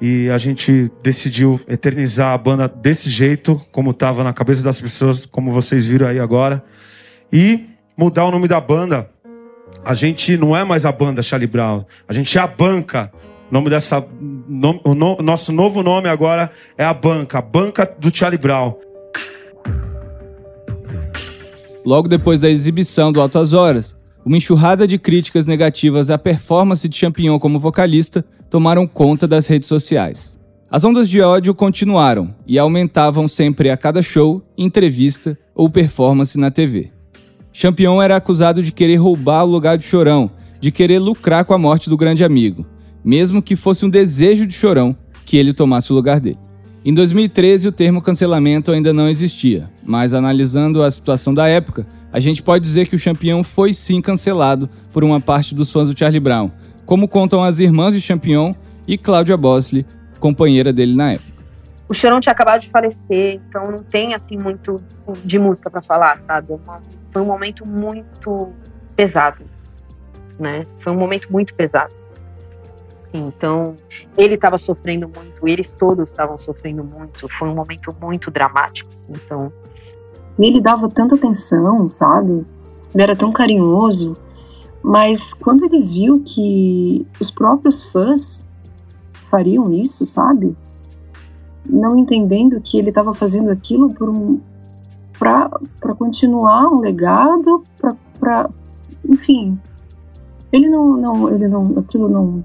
E 0.01 0.29
a 0.29 0.37
gente 0.37 0.89
decidiu 1.03 1.59
eternizar 1.67 2.33
a 2.33 2.37
banda 2.37 2.67
desse 2.67 3.09
jeito, 3.09 3.59
como 3.71 3.91
estava 3.91 4.23
na 4.23 4.31
cabeça 4.31 4.63
das 4.63 4.79
pessoas, 4.79 5.25
como 5.25 5.51
vocês 5.51 5.85
viram 5.85 6.07
aí 6.07 6.19
agora. 6.19 6.63
E 7.31 7.65
mudar 7.97 8.25
o 8.25 8.31
nome 8.31 8.47
da 8.47 8.61
banda 8.61 9.09
a 9.83 9.93
gente 9.93 10.37
não 10.37 10.55
é 10.55 10.63
mais 10.63 10.85
a 10.85 10.91
banda 10.91 11.21
Charlie 11.21 11.47
Brown, 11.47 11.85
a 12.07 12.13
gente 12.13 12.37
é 12.37 12.41
a 12.41 12.47
banca. 12.47 13.11
O 13.49 13.53
nome 13.53 13.69
dessa, 13.69 13.99
o 13.99 14.93
no, 14.93 15.17
nosso 15.21 15.51
novo 15.51 15.81
nome 15.81 16.07
agora 16.07 16.51
é 16.77 16.83
a 16.83 16.93
banca, 16.93 17.39
a 17.39 17.41
banca 17.41 17.91
do 17.99 18.15
Charlie 18.15 18.37
Brown. 18.37 18.75
Logo 21.83 22.07
depois 22.07 22.41
da 22.41 22.49
exibição 22.49 23.11
do 23.11 23.19
Altas 23.19 23.53
Horas, 23.53 23.97
uma 24.25 24.37
enxurrada 24.37 24.87
de 24.87 24.97
críticas 24.97 25.45
negativas 25.45 26.09
à 26.09 26.17
performance 26.17 26.87
de 26.87 26.95
Champignon 26.95 27.39
como 27.39 27.59
vocalista 27.59 28.23
tomaram 28.49 28.85
conta 28.85 29.27
das 29.27 29.47
redes 29.47 29.67
sociais. 29.67 30.37
As 30.71 30.83
ondas 30.83 31.09
de 31.09 31.19
ódio 31.21 31.55
continuaram 31.55 32.33
e 32.45 32.59
aumentavam 32.59 33.27
sempre 33.27 33.69
a 33.69 33.77
cada 33.77 34.01
show, 34.01 34.43
entrevista 34.57 35.37
ou 35.55 35.69
performance 35.69 36.37
na 36.37 36.51
TV. 36.51 36.91
Champignon 37.51 38.01
era 38.01 38.15
acusado 38.15 38.61
de 38.61 38.71
querer 38.71 38.97
roubar 38.97 39.43
o 39.43 39.49
lugar 39.49 39.77
de 39.77 39.85
Chorão, 39.85 40.29
de 40.61 40.71
querer 40.71 40.99
lucrar 40.99 41.45
com 41.45 41.53
a 41.53 41.57
morte 41.57 41.89
do 41.89 41.97
grande 41.97 42.23
amigo, 42.23 42.65
mesmo 43.03 43.41
que 43.41 43.55
fosse 43.55 43.85
um 43.85 43.89
desejo 43.89 44.45
de 44.45 44.53
Chorão 44.53 44.95
que 45.25 45.37
ele 45.37 45.53
tomasse 45.53 45.91
o 45.91 45.95
lugar 45.95 46.19
dele. 46.19 46.48
Em 46.83 46.93
2013, 46.93 47.67
o 47.67 47.71
termo 47.73 48.01
cancelamento 48.01 48.71
ainda 48.71 48.93
não 48.93 49.09
existia, 49.09 49.69
mas 49.83 50.13
analisando 50.13 50.81
a 50.81 50.89
situação 50.89 51.33
da 51.33 51.45
época, 51.45 51.85
a 52.11 52.21
gente 52.21 52.41
pode 52.41 52.63
dizer 52.63 52.87
que 52.87 52.95
o 52.95 52.99
Champignon 52.99 53.43
foi 53.43 53.73
sim 53.73 54.01
cancelado 54.01 54.69
por 54.93 55.03
uma 55.03 55.19
parte 55.19 55.53
dos 55.53 55.69
fãs 55.71 55.89
do 55.89 55.97
Charlie 55.97 56.21
Brown, 56.21 56.49
como 56.85 57.05
contam 57.05 57.43
as 57.43 57.59
irmãs 57.59 57.93
de 57.93 57.99
Champignon 57.99 58.53
e 58.87 58.97
Cláudia 58.97 59.35
Bosley, 59.35 59.85
companheira 60.21 60.71
dele 60.71 60.95
na 60.95 61.13
época. 61.13 61.43
O 61.89 61.93
Chorão 61.93 62.21
tinha 62.21 62.31
acabado 62.31 62.61
de 62.61 62.69
falecer, 62.69 63.41
então 63.49 63.69
não 63.69 63.83
tem 63.83 64.13
assim 64.13 64.37
muito 64.37 64.81
de 65.25 65.37
música 65.37 65.69
para 65.69 65.81
falar, 65.81 66.21
sabe? 66.25 66.53
Foi 67.11 67.21
um 67.21 67.25
momento 67.25 67.67
muito 67.67 68.53
pesado, 68.95 69.43
né? 70.39 70.63
Foi 70.79 70.93
um 70.93 70.97
momento 70.97 71.29
muito 71.29 71.53
pesado. 71.53 71.93
Então, 73.13 73.75
ele 74.17 74.35
estava 74.35 74.57
sofrendo 74.57 75.09
muito, 75.09 75.47
eles 75.47 75.73
todos 75.73 76.09
estavam 76.09 76.37
sofrendo 76.37 76.83
muito. 76.83 77.27
Foi 77.37 77.47
um 77.47 77.55
momento 77.55 77.95
muito 77.99 78.29
dramático. 78.29 78.89
Assim, 78.91 79.13
então, 79.13 79.51
ele 80.37 80.61
dava 80.61 80.87
tanta 80.87 81.15
atenção, 81.15 81.89
sabe? 81.89 82.45
Ele 82.93 83.03
era 83.03 83.15
tão 83.15 83.31
carinhoso. 83.31 84.15
Mas 84.81 85.33
quando 85.33 85.65
ele 85.65 85.81
viu 85.81 86.21
que 86.23 87.05
os 87.19 87.29
próprios 87.29 87.91
fãs 87.91 88.47
fariam 89.29 89.71
isso, 89.71 90.05
sabe? 90.05 90.55
Não 91.67 91.97
entendendo 91.97 92.61
que 92.61 92.77
ele 92.77 92.89
estava 92.89 93.13
fazendo 93.13 93.49
aquilo 93.49 93.93
por 93.93 94.09
um 94.09 94.39
para 95.19 95.93
continuar 95.97 96.69
um 96.69 96.79
legado, 96.79 97.61
para 98.19 98.49
enfim. 99.07 99.59
Ele 100.51 100.69
não 100.69 100.95
não 100.95 101.29
ele 101.29 101.47
não 101.47 101.77
aquilo 101.77 102.07
não 102.07 102.43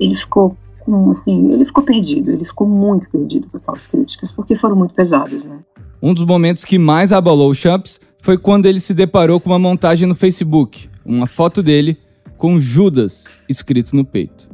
ele 0.00 0.14
ficou 0.14 0.56
com, 0.80 1.10
assim, 1.10 1.52
ele 1.52 1.64
ficou 1.64 1.84
perdido, 1.84 2.30
ele 2.30 2.44
ficou 2.44 2.66
muito 2.66 3.08
perdido 3.10 3.48
com 3.48 3.58
aquelas 3.58 3.86
críticas, 3.86 4.32
porque 4.32 4.56
foram 4.56 4.74
muito 4.74 4.94
pesadas, 4.94 5.44
né? 5.44 5.60
Um 6.02 6.14
dos 6.14 6.24
momentos 6.24 6.64
que 6.64 6.78
mais 6.78 7.12
abalou 7.12 7.50
o 7.50 7.54
Champs 7.54 8.00
foi 8.22 8.38
quando 8.38 8.66
ele 8.66 8.80
se 8.80 8.94
deparou 8.94 9.38
com 9.38 9.50
uma 9.50 9.58
montagem 9.58 10.08
no 10.08 10.16
Facebook, 10.16 10.88
uma 11.04 11.26
foto 11.26 11.62
dele 11.62 11.98
com 12.36 12.58
Judas 12.58 13.26
escrito 13.48 13.94
no 13.94 14.04
peito. 14.04 14.48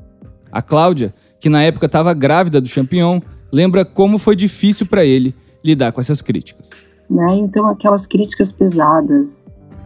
A 0.51 0.61
Cláudia, 0.61 1.15
que 1.39 1.49
na 1.49 1.63
época 1.63 1.87
estava 1.87 2.13
grávida 2.13 2.61
do 2.61 2.69
Champignon, 2.69 3.21
lembra 3.53 3.85
como 3.85 4.19
foi 4.19 4.35
difícil 4.35 4.87
para 4.87 5.05
ele 5.05 5.35
lidar 5.65 5.93
com 5.93 6.01
essas 6.01 6.21
críticas. 6.21 6.71
Né? 7.09 7.37
Então, 7.37 7.69
aquelas 7.69 8.07
críticas 8.07 8.51
pesadas, 8.51 9.45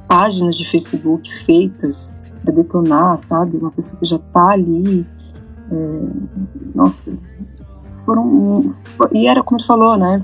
páginas 0.08 0.56
de 0.56 0.64
Facebook 0.64 1.30
feitas 1.30 2.16
para 2.42 2.54
detonar, 2.54 3.18
sabe? 3.18 3.58
Uma 3.58 3.70
pessoa 3.70 3.98
que 4.00 4.08
já 4.08 4.16
está 4.16 4.50
ali 4.50 5.06
nossa, 6.74 7.10
foram. 8.04 8.66
E 9.12 9.26
era 9.26 9.42
como 9.42 9.60
tu 9.60 9.66
falou, 9.66 9.96
né? 9.96 10.22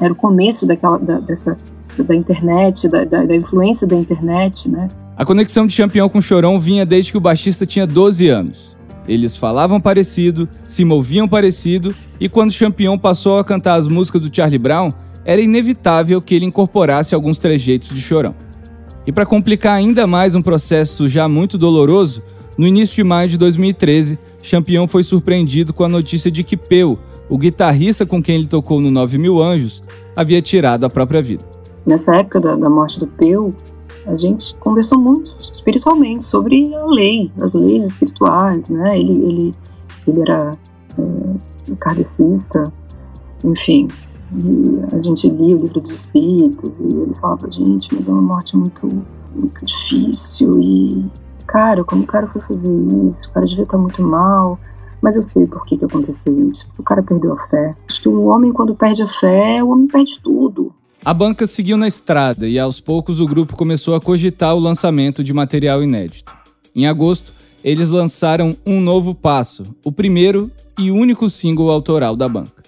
Era 0.00 0.12
o 0.12 0.16
começo 0.16 0.66
daquela, 0.66 0.98
da, 0.98 1.20
dessa, 1.20 1.56
da 1.98 2.14
internet, 2.14 2.88
da, 2.88 3.04
da, 3.04 3.24
da 3.24 3.36
influência 3.36 3.86
da 3.86 3.96
internet, 3.96 4.68
né? 4.68 4.88
A 5.16 5.24
conexão 5.24 5.66
de 5.66 5.72
Champion 5.72 6.08
com 6.08 6.20
Chorão 6.20 6.58
vinha 6.58 6.84
desde 6.84 7.12
que 7.12 7.18
o 7.18 7.20
baixista 7.20 7.64
tinha 7.64 7.86
12 7.86 8.28
anos. 8.28 8.74
Eles 9.06 9.36
falavam 9.36 9.80
parecido, 9.80 10.48
se 10.66 10.84
moviam 10.84 11.28
parecido, 11.28 11.94
e 12.18 12.28
quando 12.28 12.50
Champion 12.50 12.98
passou 12.98 13.38
a 13.38 13.44
cantar 13.44 13.74
as 13.74 13.86
músicas 13.86 14.20
do 14.20 14.34
Charlie 14.34 14.58
Brown, 14.58 14.92
era 15.24 15.40
inevitável 15.40 16.20
que 16.20 16.34
ele 16.34 16.46
incorporasse 16.46 17.14
alguns 17.14 17.38
trejeitos 17.38 17.88
de 17.90 18.00
Chorão. 18.00 18.34
E 19.06 19.12
para 19.12 19.26
complicar 19.26 19.74
ainda 19.74 20.06
mais 20.06 20.34
um 20.34 20.42
processo 20.42 21.06
já 21.06 21.28
muito 21.28 21.58
doloroso, 21.58 22.22
no 22.56 22.66
início 22.66 22.96
de 22.96 23.04
maio 23.04 23.28
de 23.28 23.36
2013, 23.36 24.18
Champion 24.44 24.86
foi 24.86 25.02
surpreendido 25.02 25.72
com 25.72 25.84
a 25.84 25.88
notícia 25.88 26.30
de 26.30 26.44
que 26.44 26.54
Peu, 26.54 26.98
o 27.30 27.38
guitarrista 27.38 28.04
com 28.04 28.22
quem 28.22 28.34
ele 28.34 28.46
tocou 28.46 28.78
no 28.78 28.90
9 28.90 29.16
Mil 29.16 29.42
Anjos, 29.42 29.82
havia 30.14 30.42
tirado 30.42 30.84
a 30.84 30.90
própria 30.90 31.22
vida. 31.22 31.42
Nessa 31.86 32.14
época 32.14 32.42
da, 32.42 32.54
da 32.54 32.68
morte 32.68 33.00
do 33.00 33.06
Peu, 33.06 33.54
a 34.06 34.14
gente 34.14 34.54
conversou 34.56 34.98
muito 34.98 35.34
espiritualmente 35.40 36.24
sobre 36.24 36.74
a 36.74 36.84
lei, 36.84 37.32
as 37.40 37.54
leis 37.54 37.84
espirituais, 37.84 38.68
né? 38.68 38.98
Ele, 38.98 39.12
ele, 39.12 39.54
ele 40.06 40.20
era 40.20 40.58
é, 40.98 41.74
kardecista, 41.80 42.70
enfim. 43.42 43.88
a 44.92 45.02
gente 45.02 45.26
lia 45.26 45.56
o 45.56 45.62
livro 45.62 45.80
dos 45.80 45.90
espíritos 45.90 46.80
e 46.80 46.84
ele 46.84 47.14
falava, 47.14 47.50
gente, 47.50 47.94
mas 47.94 48.08
é 48.08 48.12
uma 48.12 48.20
morte 48.20 48.58
muito, 48.58 48.86
muito 49.34 49.64
difícil 49.64 50.60
e 50.60 51.06
cara, 51.46 51.84
como 51.84 52.02
o 52.02 52.06
cara 52.06 52.26
foi 52.26 52.40
fazer 52.40 52.74
isso? 53.08 53.28
O 53.28 53.32
cara 53.32 53.46
devia 53.46 53.64
estar 53.64 53.78
muito 53.78 54.02
mal. 54.02 54.58
Mas 55.02 55.16
eu 55.16 55.22
sei 55.22 55.46
por 55.46 55.66
que, 55.66 55.76
que 55.76 55.84
aconteceu 55.84 56.48
isso. 56.48 56.66
Porque 56.66 56.80
o 56.80 56.84
cara 56.84 57.02
perdeu 57.02 57.32
a 57.32 57.36
fé. 57.48 57.74
Acho 57.88 58.00
que 58.00 58.08
um 58.08 58.26
homem, 58.26 58.52
quando 58.52 58.74
perde 58.74 59.02
a 59.02 59.06
fé, 59.06 59.62
o 59.62 59.68
homem 59.68 59.86
perde 59.86 60.18
tudo. 60.22 60.74
A 61.04 61.12
banca 61.12 61.46
seguiu 61.46 61.76
na 61.76 61.86
estrada 61.86 62.48
e 62.48 62.58
aos 62.58 62.80
poucos 62.80 63.20
o 63.20 63.26
grupo 63.26 63.54
começou 63.54 63.94
a 63.94 64.00
cogitar 64.00 64.54
o 64.54 64.58
lançamento 64.58 65.22
de 65.22 65.34
material 65.34 65.82
inédito. 65.82 66.32
Em 66.74 66.86
agosto, 66.86 67.34
eles 67.62 67.90
lançaram 67.90 68.56
Um 68.64 68.80
Novo 68.80 69.14
Passo, 69.14 69.64
o 69.84 69.92
primeiro 69.92 70.50
e 70.78 70.90
único 70.90 71.28
single 71.28 71.70
autoral 71.70 72.16
da 72.16 72.26
banca. 72.26 72.62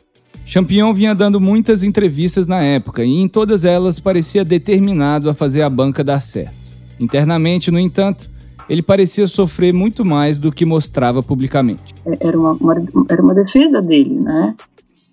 Champion 0.45 0.93
vinha 0.93 1.15
dando 1.15 1.41
muitas 1.41 1.83
entrevistas 1.83 2.47
na 2.47 2.63
época 2.63 3.03
e 3.03 3.11
em 3.11 3.27
todas 3.27 3.65
elas 3.65 3.99
parecia 3.99 4.45
determinado 4.45 5.31
a 5.31 5.35
fazer 5.35 5.63
a 5.63 5.71
banca 5.71 6.05
dar 6.05 6.21
certo. 6.21 6.71
Internamente, 7.01 7.71
no 7.71 7.81
entanto, 7.81 8.31
ele 8.69 8.83
parecia 8.83 9.27
sofrer 9.27 9.73
muito 9.73 10.05
mais 10.05 10.39
do 10.39 10.53
que 10.53 10.65
mostrava 10.65 11.23
publicamente. 11.23 11.95
É, 12.05 12.29
era 12.29 12.39
uma, 12.39 12.53
uma 12.53 12.75
era 13.09 13.23
uma 13.23 13.35
defesa 13.35 13.81
dele, 13.81 14.21
né? 14.21 14.55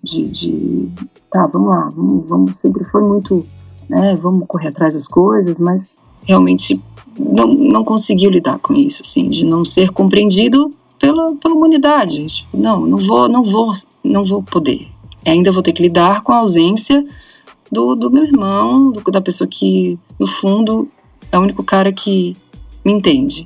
De, 0.02 0.30
de, 0.30 0.88
tá, 1.30 1.46
vamos 1.46 1.68
lá, 1.68 1.88
vamos, 1.94 2.28
vamos, 2.28 2.58
sempre 2.58 2.84
foi 2.84 3.02
muito, 3.02 3.46
né, 3.88 4.14
vamos 4.16 4.44
correr 4.46 4.68
atrás 4.68 4.92
das 4.92 5.08
coisas, 5.08 5.58
mas 5.58 5.88
realmente 6.22 6.78
não, 7.18 7.46
não 7.46 7.82
conseguiu 7.82 8.30
lidar 8.30 8.58
com 8.58 8.74
isso, 8.74 9.02
assim, 9.02 9.30
de 9.30 9.46
não 9.46 9.64
ser 9.64 9.90
compreendido 9.90 10.70
pela, 10.98 11.34
pela 11.36 11.54
humanidade. 11.54 12.24
Tipo, 12.26 12.56
não, 12.56 12.84
não 12.86 12.98
vou, 12.98 13.28
não 13.28 13.42
vou, 13.42 13.72
não 14.02 14.22
vou 14.22 14.42
poder. 14.42 14.88
Ainda 15.26 15.50
vou 15.50 15.62
ter 15.62 15.72
que 15.72 15.82
lidar 15.82 16.22
com 16.22 16.32
a 16.32 16.38
ausência 16.38 17.04
do, 17.70 17.94
do 17.94 18.10
meu 18.10 18.24
irmão, 18.24 18.92
do, 18.92 19.00
da 19.10 19.20
pessoa 19.20 19.48
que, 19.48 19.98
no 20.18 20.26
fundo, 20.26 20.88
é 21.32 21.38
o 21.38 21.42
único 21.42 21.64
cara 21.64 21.92
que 21.92 22.36
me 22.84 22.92
entende. 22.92 23.44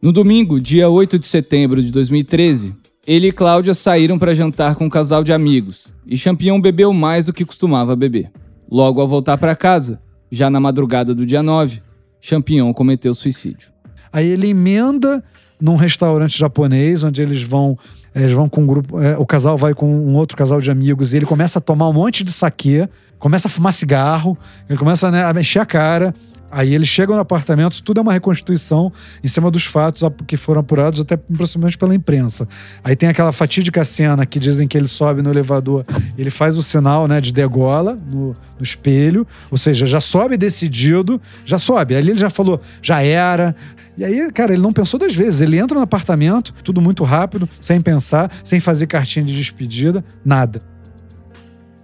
No 0.00 0.12
domingo, 0.12 0.60
dia 0.60 0.88
8 0.88 1.18
de 1.18 1.26
setembro 1.26 1.82
de 1.82 1.90
2013, 1.90 2.74
ele 3.06 3.28
e 3.28 3.32
Cláudia 3.32 3.74
saíram 3.74 4.18
para 4.18 4.34
jantar 4.34 4.74
com 4.74 4.84
um 4.86 4.90
casal 4.90 5.24
de 5.24 5.32
amigos 5.32 5.88
e 6.06 6.16
Champion 6.16 6.60
bebeu 6.60 6.92
mais 6.92 7.26
do 7.26 7.32
que 7.32 7.44
costumava 7.44 7.96
beber. 7.96 8.30
Logo 8.70 9.00
ao 9.00 9.08
voltar 9.08 9.38
para 9.38 9.56
casa, 9.56 10.00
já 10.30 10.50
na 10.50 10.60
madrugada 10.60 11.14
do 11.14 11.24
dia 11.24 11.42
9, 11.42 11.82
Champion 12.20 12.72
cometeu 12.72 13.14
suicídio. 13.14 13.70
Aí 14.12 14.28
ele 14.28 14.48
emenda 14.48 15.24
num 15.60 15.76
restaurante 15.76 16.38
japonês, 16.38 17.02
onde 17.02 17.22
eles 17.22 17.42
vão 17.42 17.78
eles 18.14 18.32
vão 18.32 18.48
com 18.48 18.62
um 18.62 18.66
grupo, 18.66 19.00
é, 19.00 19.18
o 19.18 19.26
casal 19.26 19.58
vai 19.58 19.74
com 19.74 19.92
um 19.92 20.14
outro 20.14 20.36
casal 20.36 20.60
de 20.60 20.70
amigos 20.70 21.12
e 21.12 21.16
ele 21.16 21.26
começa 21.26 21.58
a 21.58 21.62
tomar 21.62 21.88
um 21.88 21.92
monte 21.92 22.22
de 22.22 22.30
saquê, 22.30 22.88
começa 23.18 23.48
a 23.48 23.50
fumar 23.50 23.74
cigarro, 23.74 24.38
ele 24.68 24.78
começa 24.78 25.10
né, 25.10 25.24
a 25.24 25.32
mexer 25.32 25.58
a 25.58 25.66
cara, 25.66 26.14
Aí 26.56 26.72
eles 26.72 26.86
chegam 26.86 27.16
no 27.16 27.20
apartamento, 27.20 27.82
tudo 27.82 27.98
é 27.98 28.02
uma 28.02 28.12
reconstituição 28.12 28.92
em 29.24 29.26
cima 29.26 29.50
dos 29.50 29.64
fatos 29.64 30.08
que 30.24 30.36
foram 30.36 30.60
apurados 30.60 31.00
até 31.00 31.14
aproximadamente 31.14 31.76
pela 31.76 31.92
imprensa. 31.92 32.46
Aí 32.84 32.94
tem 32.94 33.08
aquela 33.08 33.32
fatídica 33.32 33.84
cena 33.84 34.24
que 34.24 34.38
dizem 34.38 34.68
que 34.68 34.78
ele 34.78 34.86
sobe 34.86 35.20
no 35.20 35.32
elevador, 35.32 35.84
ele 36.16 36.30
faz 36.30 36.56
o 36.56 36.62
sinal 36.62 37.08
né, 37.08 37.20
de 37.20 37.32
degola 37.32 37.98
no, 38.08 38.28
no 38.28 38.62
espelho, 38.62 39.26
ou 39.50 39.58
seja, 39.58 39.84
já 39.84 40.00
sobe 40.00 40.36
decidido, 40.36 41.20
já 41.44 41.58
sobe. 41.58 41.96
Ali 41.96 42.12
ele 42.12 42.20
já 42.20 42.30
falou, 42.30 42.60
já 42.80 43.02
era. 43.02 43.56
E 43.98 44.04
aí, 44.04 44.30
cara, 44.30 44.52
ele 44.52 44.62
não 44.62 44.72
pensou 44.72 45.00
duas 45.00 45.12
vezes. 45.12 45.40
Ele 45.40 45.58
entra 45.58 45.76
no 45.76 45.82
apartamento, 45.82 46.54
tudo 46.62 46.80
muito 46.80 47.02
rápido, 47.02 47.48
sem 47.60 47.80
pensar, 47.80 48.30
sem 48.44 48.60
fazer 48.60 48.86
cartinha 48.86 49.24
de 49.24 49.34
despedida, 49.34 50.04
nada. 50.24 50.62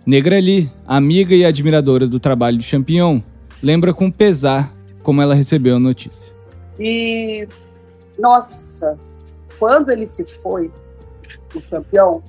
Negra 0.06 0.36
Ali, 0.36 0.70
amiga 0.86 1.34
e 1.34 1.44
admiradora 1.44 2.06
do 2.06 2.20
trabalho 2.20 2.56
de 2.56 2.64
Champignon, 2.64 3.20
lembra 3.62 3.92
com 3.92 4.10
pesar 4.10 4.74
como 5.02 5.22
ela 5.22 5.34
recebeu 5.34 5.76
a 5.76 5.80
notícia. 5.80 6.32
E, 6.78 7.46
nossa, 8.18 8.98
quando 9.58 9.90
ele 9.90 10.06
se 10.06 10.24
foi, 10.24 10.70
o 11.54 11.60
campeão, 11.62 12.22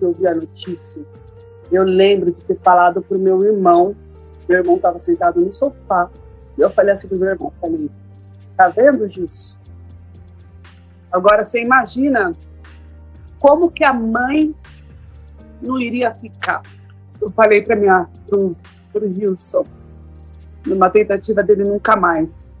eu 0.00 0.12
vi 0.12 0.26
a 0.26 0.34
notícia, 0.34 1.02
eu 1.70 1.84
lembro 1.84 2.30
de 2.30 2.42
ter 2.42 2.56
falado 2.56 3.00
pro 3.02 3.18
meu 3.18 3.42
irmão, 3.44 3.94
meu 4.48 4.58
irmão 4.58 4.76
estava 4.76 4.98
sentado 4.98 5.40
no 5.40 5.52
sofá, 5.52 6.10
e 6.58 6.60
eu 6.60 6.70
falei 6.70 6.92
assim 6.92 7.08
pro 7.08 7.18
meu 7.18 7.28
irmão, 7.28 7.52
falei, 7.60 7.90
Tá 8.56 8.68
vendo, 8.68 9.06
Gilson? 9.08 9.58
Agora 11.10 11.44
você 11.44 11.60
imagina 11.60 12.34
como 13.38 13.70
que 13.70 13.84
a 13.84 13.92
mãe 13.92 14.54
não 15.60 15.78
iria 15.78 16.12
ficar. 16.14 16.62
Eu 17.20 17.30
falei 17.30 17.62
para 17.62 18.08
pro, 18.28 18.56
pro 18.92 19.10
Gilson, 19.10 19.64
numa 20.66 20.90
tentativa 20.90 21.42
dele 21.42 21.64
nunca 21.64 21.96
mais 21.96 22.52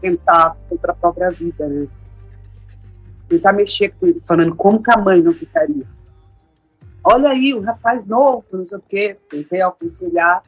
tentar 0.00 0.56
contra 0.68 0.92
a 0.92 0.94
própria 0.94 1.30
vida, 1.30 1.68
né? 1.68 1.86
Tentar 3.28 3.52
mexer 3.52 3.90
com 3.90 4.06
ele, 4.06 4.20
falando 4.20 4.54
como 4.56 4.82
que 4.82 4.90
a 4.90 4.96
mãe 4.96 5.22
não 5.22 5.32
ficaria. 5.32 5.86
Olha 7.02 7.30
aí, 7.30 7.54
o 7.54 7.60
rapaz 7.60 8.06
novo, 8.06 8.44
não 8.52 8.64
sei 8.64 8.78
o 8.78 8.82
quê. 8.86 9.16
Tentei 9.28 9.62
aconselhar. 9.62 10.42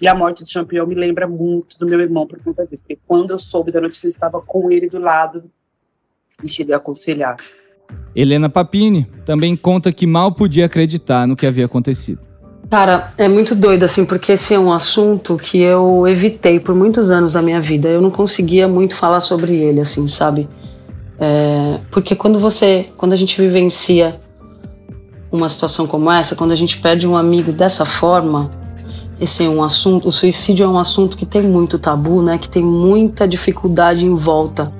E 0.00 0.06
a 0.06 0.14
morte 0.14 0.44
do 0.44 0.52
campeão 0.52 0.86
me 0.86 0.94
lembra 0.94 1.26
muito 1.26 1.76
do 1.78 1.86
meu 1.86 2.00
irmão 2.00 2.26
por 2.26 2.38
conta 2.42 2.64
disso. 2.64 2.82
Porque 2.82 2.98
quando 3.06 3.30
eu 3.30 3.38
soube 3.38 3.72
da 3.72 3.80
notícia, 3.80 4.06
eu 4.06 4.10
estava 4.10 4.40
com 4.40 4.70
ele 4.70 4.88
do 4.88 4.98
lado 4.98 5.50
e 6.42 6.48
cheguei 6.48 6.74
a 6.74 6.78
aconselhar. 6.78 7.36
Helena 8.14 8.48
Papini 8.48 9.04
também 9.24 9.56
conta 9.56 9.92
que 9.92 10.06
mal 10.06 10.32
podia 10.32 10.66
acreditar 10.66 11.26
no 11.26 11.34
que 11.34 11.46
havia 11.46 11.66
acontecido. 11.66 12.20
Cara, 12.70 13.14
é 13.16 13.26
muito 13.28 13.54
doido, 13.54 13.84
assim, 13.84 14.04
porque 14.04 14.32
esse 14.32 14.52
é 14.52 14.58
um 14.58 14.70
assunto 14.70 15.38
que 15.38 15.58
eu 15.58 16.06
evitei 16.06 16.60
por 16.60 16.74
muitos 16.74 17.10
anos 17.10 17.32
da 17.32 17.40
minha 17.40 17.60
vida. 17.62 17.88
Eu 17.88 18.02
não 18.02 18.10
conseguia 18.10 18.68
muito 18.68 18.94
falar 18.94 19.20
sobre 19.20 19.56
ele, 19.56 19.80
assim, 19.80 20.06
sabe? 20.06 20.46
É, 21.18 21.80
porque 21.90 22.14
quando 22.14 22.38
você, 22.38 22.86
quando 22.98 23.14
a 23.14 23.16
gente 23.16 23.40
vivencia 23.40 24.20
uma 25.32 25.48
situação 25.48 25.86
como 25.86 26.10
essa, 26.10 26.36
quando 26.36 26.52
a 26.52 26.56
gente 26.56 26.78
perde 26.78 27.06
um 27.06 27.16
amigo 27.16 27.52
dessa 27.52 27.86
forma, 27.86 28.50
esse 29.18 29.44
é 29.44 29.48
um 29.48 29.62
assunto, 29.62 30.06
o 30.06 30.12
suicídio 30.12 30.64
é 30.64 30.68
um 30.68 30.78
assunto 30.78 31.16
que 31.16 31.24
tem 31.24 31.42
muito 31.42 31.78
tabu, 31.78 32.20
né? 32.20 32.36
Que 32.36 32.50
tem 32.50 32.62
muita 32.62 33.26
dificuldade 33.26 34.04
em 34.04 34.14
volta. 34.14 34.70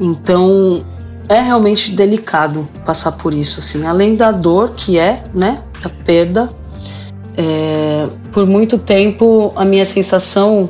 Então, 0.00 0.82
é 1.28 1.38
realmente 1.38 1.92
delicado 1.92 2.66
passar 2.86 3.12
por 3.12 3.34
isso, 3.34 3.60
assim. 3.60 3.84
Além 3.84 4.16
da 4.16 4.32
dor 4.32 4.70
que 4.70 4.98
é, 4.98 5.22
né, 5.34 5.62
a 5.84 5.88
perda, 5.90 6.48
é, 7.36 8.06
por 8.32 8.46
muito 8.46 8.78
tempo 8.78 9.52
a 9.56 9.64
minha 9.64 9.84
sensação 9.84 10.68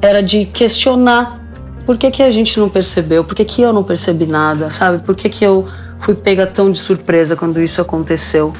era 0.00 0.22
de 0.22 0.44
questionar 0.46 1.40
por 1.84 1.98
que, 1.98 2.10
que 2.10 2.22
a 2.22 2.30
gente 2.30 2.58
não 2.58 2.68
percebeu, 2.68 3.24
por 3.24 3.34
que, 3.34 3.44
que 3.44 3.62
eu 3.62 3.72
não 3.72 3.84
percebi 3.84 4.26
nada, 4.26 4.70
sabe? 4.70 5.04
Por 5.04 5.14
que, 5.14 5.28
que 5.28 5.44
eu 5.44 5.68
fui 6.00 6.14
pega 6.14 6.46
tão 6.46 6.72
de 6.72 6.78
surpresa 6.78 7.36
quando 7.36 7.60
isso 7.60 7.80
aconteceu? 7.80 8.52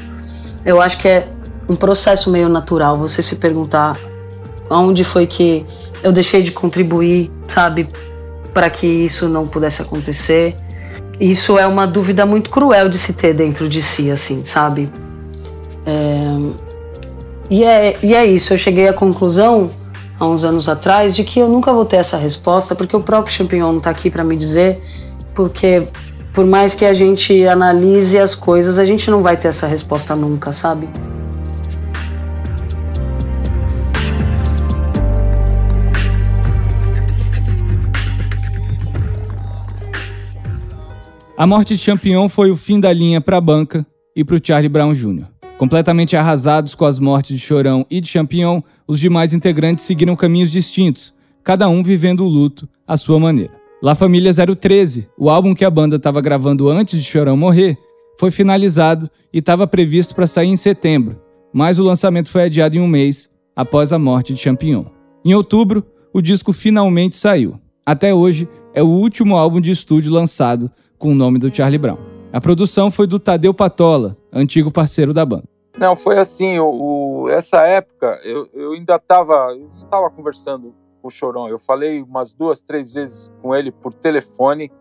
Eu 0.65 0.81
acho 0.81 0.99
que 0.99 1.09
é 1.09 1.27
um 1.69 1.77
processo 1.77 2.31
meio 2.31 2.49
natural 2.49 2.97
você 2.97 3.23
se 3.23 3.37
perguntar 3.37 3.97
onde 4.71 5.05
foi 5.05 5.27
que 5.27 5.65
eu 6.03 6.13
deixei 6.13 6.43
de 6.43 6.51
contribuir, 6.51 7.31
sabe, 7.49 7.89
para 8.53 8.69
que 8.69 8.87
isso 8.87 9.29
não 9.29 9.47
pudesse 9.47 9.81
acontecer. 9.81 10.55
Isso 11.19 11.59
é 11.59 11.67
uma 11.67 11.87
dúvida 11.87 12.27
muito 12.27 12.51
cruel 12.51 12.89
de 12.89 12.99
se 12.99 13.13
ter 13.13 13.35
dentro 13.35 13.69
de 13.69 13.83
si, 13.83 14.11
assim, 14.11 14.45
sabe? 14.45 14.91
É... 15.87 16.64
E, 17.51 17.63
é, 17.63 17.97
e 18.03 18.15
é 18.15 18.27
isso, 18.27 18.53
eu 18.55 18.59
cheguei 18.59 18.89
à 18.89 18.93
conclusão 18.93 19.69
há 20.19 20.27
uns 20.27 20.45
anos 20.45 20.69
atrás 20.69 21.15
de 21.15 21.25
que 21.25 21.41
eu 21.41 21.49
nunca 21.49 21.73
vou 21.73 21.85
ter 21.85 21.97
essa 21.97 22.17
resposta, 22.17 22.75
porque 22.75 22.97
o 22.97 23.01
próprio 23.01 23.35
Champignon 23.35 23.71
não 23.71 23.79
está 23.79 23.91
aqui 23.91 24.11
para 24.11 24.25
me 24.25 24.37
dizer, 24.37 24.81
porque 25.35 25.87
por 26.33 26.47
mais 26.47 26.75
que 26.75 26.85
a 26.85 26.95
gente 26.95 27.47
analise 27.47 28.19
as 28.19 28.35
coisas, 28.35 28.79
a 28.79 28.87
gente 28.87 29.11
não 29.11 29.21
vai 29.21 29.37
ter 29.37 29.49
essa 29.49 29.67
resposta 29.67 30.17
nunca, 30.17 30.53
sabe? 30.53 30.89
A 41.37 41.47
morte 41.47 41.75
de 41.75 41.83
Champignon 41.83 42.29
foi 42.29 42.51
o 42.51 42.57
fim 42.57 42.81
da 42.81 42.93
linha 42.93 43.21
para 43.21 43.37
a 43.37 43.41
banca 43.41 43.85
e 44.17 44.25
para 44.25 44.37
o 44.37 44.41
Charlie 44.43 44.69
Brown 44.69 44.93
Jr. 44.95 45.34
Completamente 45.57 46.17
arrasados 46.17 46.75
com 46.75 46.85
as 46.85 46.99
mortes 46.99 47.37
de 47.37 47.45
Chorão 47.45 47.87
e 47.89 48.01
de 48.01 48.09
Champignon, 48.09 48.61
os 48.89 48.99
demais 48.99 49.33
integrantes 49.33 49.85
seguiram 49.85 50.17
caminhos 50.17 50.51
distintos, 50.51 51.15
cada 51.45 51.69
um 51.69 51.83
vivendo 51.83 52.25
o 52.25 52.29
luto 52.29 52.69
à 52.87 52.97
sua 52.97 53.21
maneira. 53.21 53.53
La 53.81 53.95
Família 53.95 54.33
013, 54.33 55.09
o 55.17 55.31
álbum 55.31 55.55
que 55.55 55.65
a 55.65 55.71
banda 55.71 55.97
estava 55.97 56.21
gravando 56.21 56.69
antes 56.69 56.99
de 56.99 57.09
Chorão 57.09 57.37
morrer, 57.37 57.79
foi 58.19 58.31
finalizado 58.31 59.09
e 59.33 59.39
estava 59.39 59.67
previsto 59.67 60.15
para 60.15 60.27
sair 60.27 60.49
em 60.49 60.57
setembro, 60.57 61.21
mas 61.53 61.79
o 61.79 61.85
lançamento 61.85 62.31
foi 62.31 62.45
adiado 62.45 62.77
em 62.77 62.81
um 62.81 62.89
mês 62.89 63.31
após 63.55 63.93
a 63.93 63.99
morte 63.99 64.33
de 64.33 64.41
Champignon. 64.41 64.85
Em 65.25 65.35
outubro, 65.35 65.85
o 66.13 66.21
disco 66.21 66.53
finalmente 66.53 67.15
saiu. 67.15 67.61
Até 67.87 68.13
hoje, 68.13 68.49
é 68.75 68.83
o 68.83 68.89
último 68.89 69.37
álbum 69.37 69.61
de 69.61 69.71
estúdio 69.71 70.13
lançado 70.13 70.71
com 70.99 71.13
o 71.13 71.15
nome 71.15 71.39
do 71.39 71.55
Charlie 71.55 71.79
Brown. 71.79 72.14
A 72.35 72.41
produção 72.41 72.91
foi 72.91 73.07
do 73.07 73.21
Tadeu 73.21 73.55
Patola, 73.55 74.17
antigo 74.33 74.73
parceiro 74.73 75.15
da 75.15 75.25
banda. 75.25 75.45
Não, 75.79 75.95
foi 75.95 76.19
assim, 76.19 76.59
o, 76.59 77.23
o 77.23 77.29
essa 77.29 77.63
época 77.63 78.19
eu, 78.25 78.49
eu 78.53 78.73
ainda 78.73 78.97
estava 78.97 79.57
tava 79.89 80.11
conversando 80.11 80.75
o 81.01 81.11
Chorão. 81.11 81.49
Eu 81.49 81.61
falei 81.61 82.03
umas 82.03 82.33
duas, 82.33 82.61
três 82.61 82.93
vezes 82.93 83.31
com 83.41 83.55
ele 83.55 83.71
por 83.71 83.95
telefone. 83.95 84.73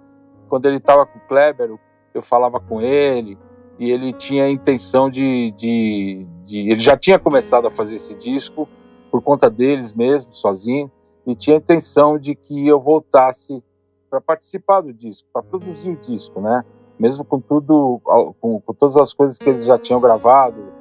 Quando 0.50 0.66
ele 0.66 0.78
estava 0.78 1.06
com 1.06 1.20
o 1.20 1.22
Kleber, 1.28 1.78
eu 2.12 2.24
falava 2.24 2.60
com 2.60 2.82
ele 2.82 3.38
e 3.78 3.92
ele 3.92 4.12
tinha 4.14 4.46
a 4.46 4.50
intenção 4.50 5.08
de, 5.08 5.52
de, 5.52 6.26
de, 6.42 6.60
Ele 6.72 6.80
já 6.80 6.98
tinha 6.98 7.20
começado 7.20 7.68
a 7.68 7.70
fazer 7.70 7.94
esse 7.94 8.16
disco 8.16 8.68
por 9.12 9.22
conta 9.22 9.48
deles 9.48 9.94
mesmo, 9.94 10.34
sozinho, 10.34 10.92
e 11.24 11.36
tinha 11.36 11.58
a 11.58 11.60
intenção 11.60 12.18
de 12.18 12.34
que 12.34 12.68
eu 12.68 12.80
voltasse 12.80 13.64
para 14.10 14.20
participar 14.20 14.82
do 14.82 14.92
disco, 14.92 15.28
para 15.32 15.44
produzir 15.44 15.92
o 15.92 15.96
disco, 15.96 16.42
né? 16.42 16.66
Mesmo 17.04 17.26
com 17.26 17.38
tudo, 17.38 18.00
com, 18.40 18.62
com, 18.62 18.74
todas 18.74 18.96
as 18.96 19.12
coisas 19.12 19.38
que 19.38 19.50
eles 19.50 19.66
já 19.66 19.78
tinham 19.78 20.00
gravado, 20.00 20.72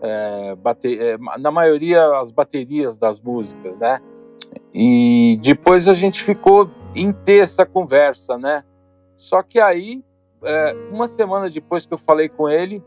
é, 0.00 0.54
bater, 0.54 0.98
é, 0.98 1.18
na 1.38 1.50
maioria 1.50 2.18
as 2.18 2.30
baterias 2.30 2.96
das 2.96 3.20
músicas, 3.20 3.76
né? 3.76 4.00
E 4.72 5.38
depois 5.42 5.86
a 5.86 5.92
gente 5.92 6.24
ficou 6.24 6.70
em 6.96 7.12
ter 7.12 7.42
essa 7.42 7.66
conversa, 7.66 8.38
né? 8.38 8.64
Só 9.14 9.42
que 9.42 9.60
aí, 9.60 10.02
é, 10.42 10.74
uma 10.90 11.06
semana 11.06 11.50
depois 11.50 11.84
que 11.84 11.92
eu 11.92 11.98
falei 11.98 12.30
com 12.30 12.48
ele, 12.48 12.82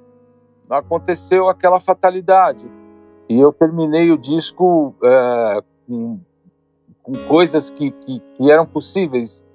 aconteceu 0.67 1.49
aquela 1.49 1.79
fatalidade. 1.79 2.65
E 3.29 3.39
eu 3.39 3.53
terminei 3.53 4.09
o 4.09 4.17
disco 4.17 4.95
é, 5.03 5.61
com, 5.87 6.19
com, 7.03 7.13
coisas 7.27 7.69
que, 7.69 7.91
que, 7.91 8.19
que, 8.19 8.49
eram 8.49 8.65
possíveis 8.65 9.45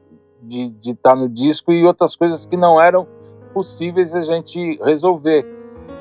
de, 0.40 0.70
de 0.70 0.92
estar 0.92 1.16
no 1.16 1.28
disco 1.28 1.72
e 1.72 1.84
outras 1.84 2.14
coisas 2.14 2.46
que 2.46 2.56
não 2.56 2.80
eram 2.80 3.15
possíveis 3.56 4.14
a 4.14 4.20
gente 4.20 4.78
resolver. 4.82 5.46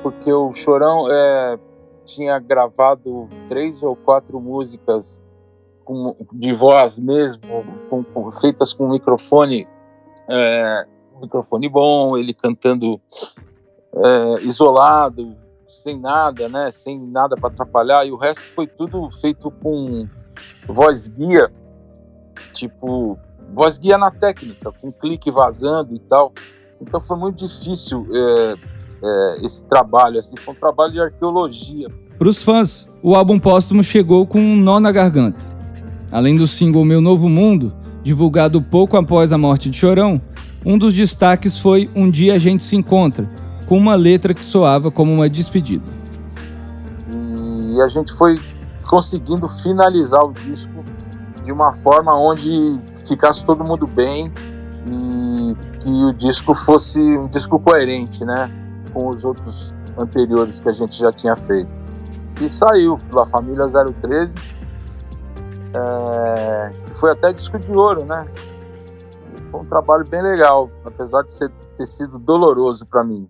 Porque 0.02 0.30
o 0.30 0.52
Chorão 0.52 1.10
é, 1.10 1.58
tinha 2.04 2.38
gravado 2.38 3.30
três 3.48 3.82
ou 3.82 3.96
quatro 3.96 4.38
músicas 4.38 5.22
com, 5.82 6.14
de 6.34 6.52
voz 6.52 6.98
mesmo, 6.98 7.40
com, 7.88 8.04
com, 8.04 8.30
feitas 8.32 8.74
com 8.74 8.90
microfone, 8.90 9.66
é, 10.28 10.84
microfone 11.18 11.66
bom, 11.66 12.18
ele 12.18 12.34
cantando 12.34 13.00
é, 13.94 14.42
isolado, 14.42 15.34
sem 15.66 15.98
nada, 15.98 16.50
né, 16.50 16.70
sem 16.70 17.00
nada 17.00 17.36
para 17.36 17.48
atrapalhar, 17.48 18.06
e 18.06 18.12
o 18.12 18.16
resto 18.16 18.42
foi 18.42 18.66
tudo 18.66 19.10
feito 19.12 19.50
com 19.50 20.06
voz 20.66 21.08
guia, 21.08 21.50
tipo 22.52 23.18
voz 23.54 23.78
guia 23.78 23.96
na 23.96 24.10
técnica, 24.10 24.70
com 24.72 24.92
clique 24.92 25.30
vazando 25.30 25.94
e 25.94 26.00
tal. 26.00 26.32
Então 26.80 27.00
foi 27.00 27.16
muito 27.16 27.46
difícil 27.46 28.06
é, 28.10 28.54
é, 29.02 29.46
esse 29.46 29.64
trabalho, 29.64 30.18
assim, 30.18 30.34
foi 30.36 30.54
um 30.54 30.56
trabalho 30.56 30.92
de 30.92 31.00
arqueologia. 31.00 31.88
Para 32.18 32.28
os 32.28 32.42
fãs, 32.42 32.88
o 33.02 33.14
álbum 33.14 33.38
póstumo 33.38 33.82
chegou 33.82 34.26
com 34.26 34.40
um 34.40 34.56
nó 34.56 34.80
na 34.80 34.90
garganta. 34.90 35.42
Além 36.10 36.36
do 36.36 36.46
single 36.46 36.84
Meu 36.84 37.00
Novo 37.00 37.28
Mundo, 37.28 37.74
divulgado 38.02 38.62
pouco 38.62 38.96
após 38.96 39.32
a 39.32 39.38
morte 39.38 39.68
de 39.68 39.76
Chorão, 39.76 40.20
um 40.64 40.78
dos 40.78 40.94
destaques 40.94 41.58
foi 41.58 41.88
Um 41.94 42.10
Dia 42.10 42.34
a 42.34 42.38
Gente 42.38 42.62
Se 42.62 42.76
Encontra, 42.76 43.28
com 43.66 43.76
uma 43.76 43.94
letra 43.94 44.32
que 44.32 44.44
soava 44.44 44.90
como 44.90 45.12
uma 45.12 45.28
despedida. 45.28 45.84
E 47.74 47.80
a 47.80 47.88
gente 47.88 48.12
foi 48.14 48.36
conseguindo 48.88 49.48
finalizar 49.48 50.24
o 50.24 50.32
disco 50.32 50.84
de 51.44 51.52
uma 51.52 51.72
forma 51.72 52.16
onde 52.16 52.78
ficasse 53.06 53.44
todo 53.44 53.62
mundo 53.62 53.86
bem 53.86 54.32
e 54.90 55.25
que 55.86 55.90
o 55.90 56.12
disco 56.12 56.52
fosse 56.52 56.98
um 56.98 57.28
disco 57.28 57.60
coerente, 57.60 58.24
né, 58.24 58.50
com 58.92 59.08
os 59.08 59.24
outros 59.24 59.72
anteriores 59.96 60.58
que 60.58 60.68
a 60.68 60.72
gente 60.72 60.98
já 60.98 61.12
tinha 61.12 61.36
feito. 61.36 61.70
E 62.40 62.50
saiu 62.50 62.98
pela 63.08 63.24
Família 63.24 63.66
013 63.68 64.34
é, 65.74 66.70
foi 66.94 67.12
até 67.12 67.32
disco 67.32 67.58
de 67.58 67.70
ouro, 67.70 68.04
né? 68.04 68.26
Foi 69.50 69.60
um 69.60 69.64
trabalho 69.64 70.04
bem 70.04 70.22
legal, 70.22 70.70
apesar 70.84 71.22
de 71.22 71.32
ser, 71.32 71.50
ter 71.76 71.86
sido 71.86 72.18
doloroso 72.18 72.84
para 72.84 73.04
mim. 73.04 73.28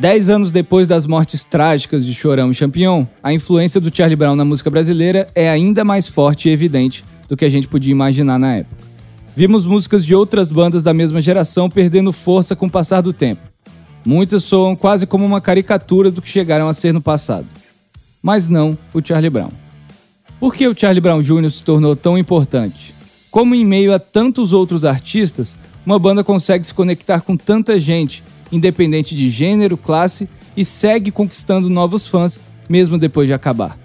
Dez 0.00 0.28
anos 0.28 0.50
depois 0.50 0.88
das 0.88 1.06
mortes 1.06 1.44
trágicas 1.44 2.04
de 2.04 2.12
Chorão 2.12 2.50
e 2.50 2.54
Champion, 2.54 3.06
a 3.22 3.32
influência 3.32 3.80
do 3.80 3.94
Charlie 3.94 4.16
Brown 4.16 4.34
na 4.34 4.44
música 4.44 4.68
brasileira 4.68 5.28
é 5.34 5.48
ainda 5.48 5.84
mais 5.84 6.08
forte 6.08 6.48
e 6.48 6.52
evidente 6.52 7.04
do 7.28 7.36
que 7.36 7.44
a 7.44 7.50
gente 7.50 7.68
podia 7.68 7.92
imaginar 7.92 8.38
na 8.38 8.56
época. 8.56 8.87
Vimos 9.38 9.64
músicas 9.64 10.04
de 10.04 10.16
outras 10.16 10.50
bandas 10.50 10.82
da 10.82 10.92
mesma 10.92 11.20
geração 11.20 11.70
perdendo 11.70 12.12
força 12.12 12.56
com 12.56 12.66
o 12.66 12.70
passar 12.70 13.02
do 13.02 13.12
tempo. 13.12 13.42
Muitas 14.04 14.42
soam 14.42 14.74
quase 14.74 15.06
como 15.06 15.24
uma 15.24 15.40
caricatura 15.40 16.10
do 16.10 16.20
que 16.20 16.28
chegaram 16.28 16.68
a 16.68 16.72
ser 16.72 16.92
no 16.92 17.00
passado. 17.00 17.46
Mas 18.20 18.48
não 18.48 18.76
o 18.92 19.00
Charlie 19.00 19.30
Brown. 19.30 19.52
Por 20.40 20.52
que 20.52 20.66
o 20.66 20.76
Charlie 20.76 21.00
Brown 21.00 21.20
Jr. 21.20 21.52
se 21.52 21.62
tornou 21.62 21.94
tão 21.94 22.18
importante? 22.18 22.92
Como 23.30 23.54
em 23.54 23.64
meio 23.64 23.94
a 23.94 24.00
tantos 24.00 24.52
outros 24.52 24.84
artistas, 24.84 25.56
uma 25.86 26.00
banda 26.00 26.24
consegue 26.24 26.66
se 26.66 26.74
conectar 26.74 27.20
com 27.20 27.36
tanta 27.36 27.78
gente, 27.78 28.24
independente 28.50 29.14
de 29.14 29.30
gênero, 29.30 29.76
classe, 29.76 30.28
e 30.56 30.64
segue 30.64 31.12
conquistando 31.12 31.70
novos 31.70 32.08
fãs, 32.08 32.42
mesmo 32.68 32.98
depois 32.98 33.28
de 33.28 33.34
acabar. 33.34 33.78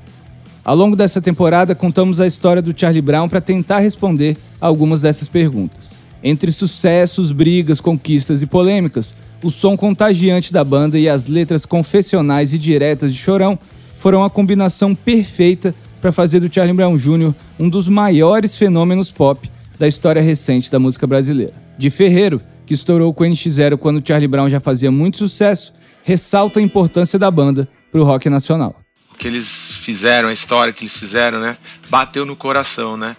Ao 0.65 0.75
longo 0.75 0.95
dessa 0.95 1.19
temporada, 1.19 1.75
contamos 1.75 2.21
a 2.21 2.27
história 2.27 2.61
do 2.61 2.73
Charlie 2.77 3.01
Brown 3.01 3.27
para 3.27 3.41
tentar 3.41 3.79
responder 3.79 4.37
algumas 4.61 5.01
dessas 5.01 5.27
perguntas. 5.27 5.95
Entre 6.23 6.53
sucessos, 6.53 7.33
brigas, 7.33 7.81
conquistas 7.81 8.41
e 8.41 8.45
polêmicas, 8.45 9.13
o 9.43 9.51
som 9.51 9.75
contagiante 9.75 10.53
da 10.53 10.63
banda 10.63 10.97
e 10.97 11.09
as 11.09 11.27
letras 11.27 11.65
confessionais 11.65 12.53
e 12.53 12.57
diretas 12.57 13.13
de 13.13 13.19
Chorão 13.19 13.59
foram 13.97 14.23
a 14.23 14.29
combinação 14.29 14.95
perfeita 14.95 15.75
para 16.01 16.13
fazer 16.13 16.39
do 16.39 16.53
Charlie 16.53 16.75
Brown 16.75 16.95
Jr. 16.95 17.33
um 17.59 17.67
dos 17.67 17.89
maiores 17.89 18.57
fenômenos 18.57 19.11
pop 19.11 19.51
da 19.77 19.85
história 19.85 20.21
recente 20.21 20.71
da 20.71 20.79
música 20.79 21.05
brasileira. 21.05 21.53
De 21.77 21.89
Ferreiro, 21.89 22.41
que 22.65 22.73
estourou 22.73 23.13
com 23.13 23.25
o 23.25 23.27
NX0 23.27 23.77
quando 23.77 24.05
Charlie 24.05 24.29
Brown 24.29 24.47
já 24.47 24.61
fazia 24.61 24.91
muito 24.91 25.17
sucesso, 25.17 25.73
ressalta 26.03 26.59
a 26.59 26.63
importância 26.63 27.19
da 27.19 27.29
banda 27.29 27.67
para 27.91 27.99
o 27.99 28.05
rock 28.05 28.29
nacional. 28.29 28.82
Que 29.17 29.27
eles 29.27 29.77
fizeram, 29.77 30.29
a 30.29 30.33
história 30.33 30.73
que 30.73 30.83
eles 30.83 30.97
fizeram, 30.97 31.39
né? 31.39 31.57
Bateu 31.89 32.25
no 32.25 32.35
coração, 32.35 32.97
né? 32.97 33.15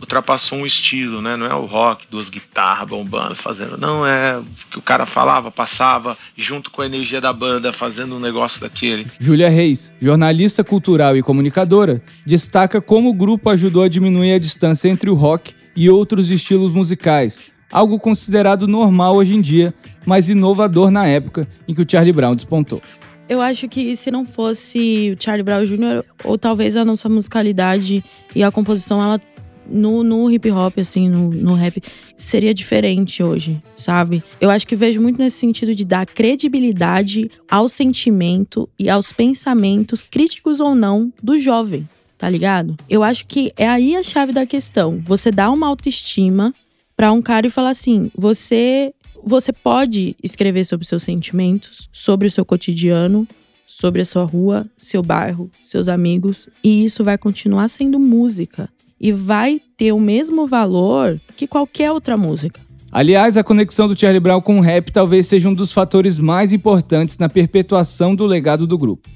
ultrapassou 0.00 0.58
um 0.58 0.66
estilo, 0.66 1.20
né? 1.20 1.36
Não 1.36 1.46
é 1.46 1.54
o 1.54 1.64
rock, 1.64 2.06
duas 2.10 2.28
guitarras 2.28 2.88
bombando, 2.88 3.34
fazendo. 3.34 3.76
Não, 3.76 4.06
é 4.06 4.38
o 4.38 4.44
que 4.70 4.78
o 4.78 4.82
cara 4.82 5.04
falava, 5.04 5.50
passava, 5.50 6.16
junto 6.36 6.70
com 6.70 6.82
a 6.82 6.86
energia 6.86 7.20
da 7.20 7.32
banda, 7.32 7.72
fazendo 7.72 8.16
um 8.16 8.20
negócio 8.20 8.60
daquele. 8.60 9.06
Júlia 9.18 9.48
Reis, 9.48 9.92
jornalista 10.00 10.64
cultural 10.64 11.16
e 11.16 11.22
comunicadora, 11.22 12.02
destaca 12.24 12.80
como 12.80 13.10
o 13.10 13.14
grupo 13.14 13.50
ajudou 13.50 13.82
a 13.82 13.88
diminuir 13.88 14.34
a 14.34 14.38
distância 14.38 14.88
entre 14.88 15.10
o 15.10 15.14
rock 15.14 15.54
e 15.76 15.90
outros 15.90 16.30
estilos 16.30 16.72
musicais, 16.72 17.42
algo 17.70 17.98
considerado 17.98 18.68
normal 18.68 19.16
hoje 19.16 19.34
em 19.34 19.40
dia, 19.40 19.74
mas 20.06 20.28
inovador 20.28 20.90
na 20.90 21.06
época 21.06 21.48
em 21.66 21.74
que 21.74 21.82
o 21.82 21.86
Charlie 21.88 22.12
Brown 22.12 22.34
despontou. 22.34 22.80
Eu 23.28 23.40
acho 23.40 23.68
que 23.68 23.96
se 23.96 24.10
não 24.10 24.24
fosse 24.24 25.14
o 25.16 25.22
Charlie 25.22 25.42
Brown 25.42 25.64
Jr., 25.64 26.04
ou 26.24 26.36
talvez 26.36 26.76
a 26.76 26.84
nossa 26.84 27.08
musicalidade 27.08 28.04
e 28.34 28.42
a 28.42 28.50
composição, 28.50 29.00
ela 29.02 29.20
no, 29.66 30.02
no 30.02 30.30
hip 30.30 30.50
hop, 30.50 30.78
assim, 30.78 31.08
no, 31.08 31.30
no 31.30 31.54
rap, 31.54 31.82
seria 32.16 32.52
diferente 32.52 33.22
hoje, 33.22 33.60
sabe? 33.74 34.22
Eu 34.40 34.50
acho 34.50 34.66
que 34.66 34.76
vejo 34.76 35.00
muito 35.00 35.18
nesse 35.18 35.38
sentido 35.38 35.74
de 35.74 35.84
dar 35.84 36.06
credibilidade 36.06 37.30
ao 37.50 37.68
sentimento 37.68 38.68
e 38.78 38.88
aos 38.90 39.12
pensamentos, 39.12 40.04
críticos 40.04 40.60
ou 40.60 40.74
não, 40.74 41.12
do 41.22 41.38
jovem, 41.38 41.88
tá 42.18 42.28
ligado? 42.28 42.76
Eu 42.88 43.02
acho 43.02 43.26
que 43.26 43.52
é 43.56 43.68
aí 43.68 43.96
a 43.96 44.02
chave 44.02 44.32
da 44.32 44.46
questão. 44.46 45.00
Você 45.06 45.30
dá 45.30 45.50
uma 45.50 45.66
autoestima 45.66 46.54
para 46.96 47.12
um 47.12 47.22
cara 47.22 47.46
e 47.46 47.50
falar 47.50 47.70
assim: 47.70 48.10
você. 48.16 48.92
Você 49.26 49.54
pode 49.54 50.14
escrever 50.22 50.64
sobre 50.64 50.86
seus 50.86 51.02
sentimentos, 51.02 51.88
sobre 51.90 52.28
o 52.28 52.30
seu 52.30 52.44
cotidiano, 52.44 53.26
sobre 53.66 54.02
a 54.02 54.04
sua 54.04 54.22
rua, 54.22 54.66
seu 54.76 55.02
bairro, 55.02 55.50
seus 55.62 55.88
amigos, 55.88 56.50
e 56.62 56.84
isso 56.84 57.02
vai 57.02 57.16
continuar 57.16 57.68
sendo 57.68 57.98
música 57.98 58.68
e 59.00 59.12
vai 59.12 59.62
ter 59.78 59.92
o 59.92 59.98
mesmo 59.98 60.46
valor 60.46 61.18
que 61.34 61.46
qualquer 61.46 61.90
outra 61.90 62.18
música. 62.18 62.60
Aliás, 62.92 63.38
a 63.38 63.42
conexão 63.42 63.88
do 63.88 63.98
Charlie 63.98 64.20
Brown 64.20 64.42
com 64.42 64.58
o 64.58 64.60
rap 64.60 64.92
talvez 64.92 65.26
seja 65.26 65.48
um 65.48 65.54
dos 65.54 65.72
fatores 65.72 66.18
mais 66.18 66.52
importantes 66.52 67.16
na 67.16 67.28
perpetuação 67.28 68.14
do 68.14 68.26
legado 68.26 68.66
do 68.66 68.76
grupo. 68.76 69.08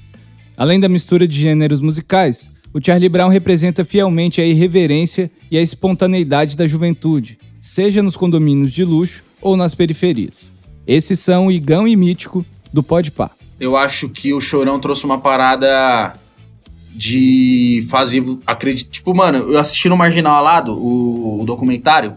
Além 0.57 0.79
da 0.79 0.89
mistura 0.89 1.27
de 1.27 1.39
gêneros 1.39 1.81
musicais, 1.81 2.49
o 2.73 2.83
Charlie 2.83 3.09
Brown 3.09 3.29
representa 3.29 3.85
fielmente 3.85 4.41
a 4.41 4.45
irreverência 4.45 5.31
e 5.51 5.57
a 5.57 5.61
espontaneidade 5.61 6.57
da 6.57 6.65
juventude, 6.65 7.37
seja 7.59 8.01
nos 8.01 8.17
condomínios 8.17 8.73
de 8.73 8.83
luxo 8.83 9.28
ou 9.41 9.55
nas 9.55 9.75
periferias. 9.75 10.51
Esses 10.85 11.19
são 11.19 11.47
o 11.47 11.51
Igão 11.51 11.87
e 11.87 11.95
Mítico 11.95 12.45
do 12.73 12.81
Podpah. 12.81 13.31
Eu 13.59 13.75
acho 13.75 14.09
que 14.09 14.33
o 14.33 14.39
Chorão 14.39 14.79
trouxe 14.79 15.05
uma 15.05 15.19
parada 15.19 16.13
de 16.93 17.85
fazer. 17.89 18.23
Acredito, 18.45 18.89
tipo, 18.89 19.15
mano, 19.15 19.37
eu 19.37 19.59
assisti 19.59 19.87
no 19.89 19.97
Marginal 19.97 20.35
Alado, 20.35 20.73
o, 20.73 21.41
o 21.41 21.45
documentário. 21.45 22.13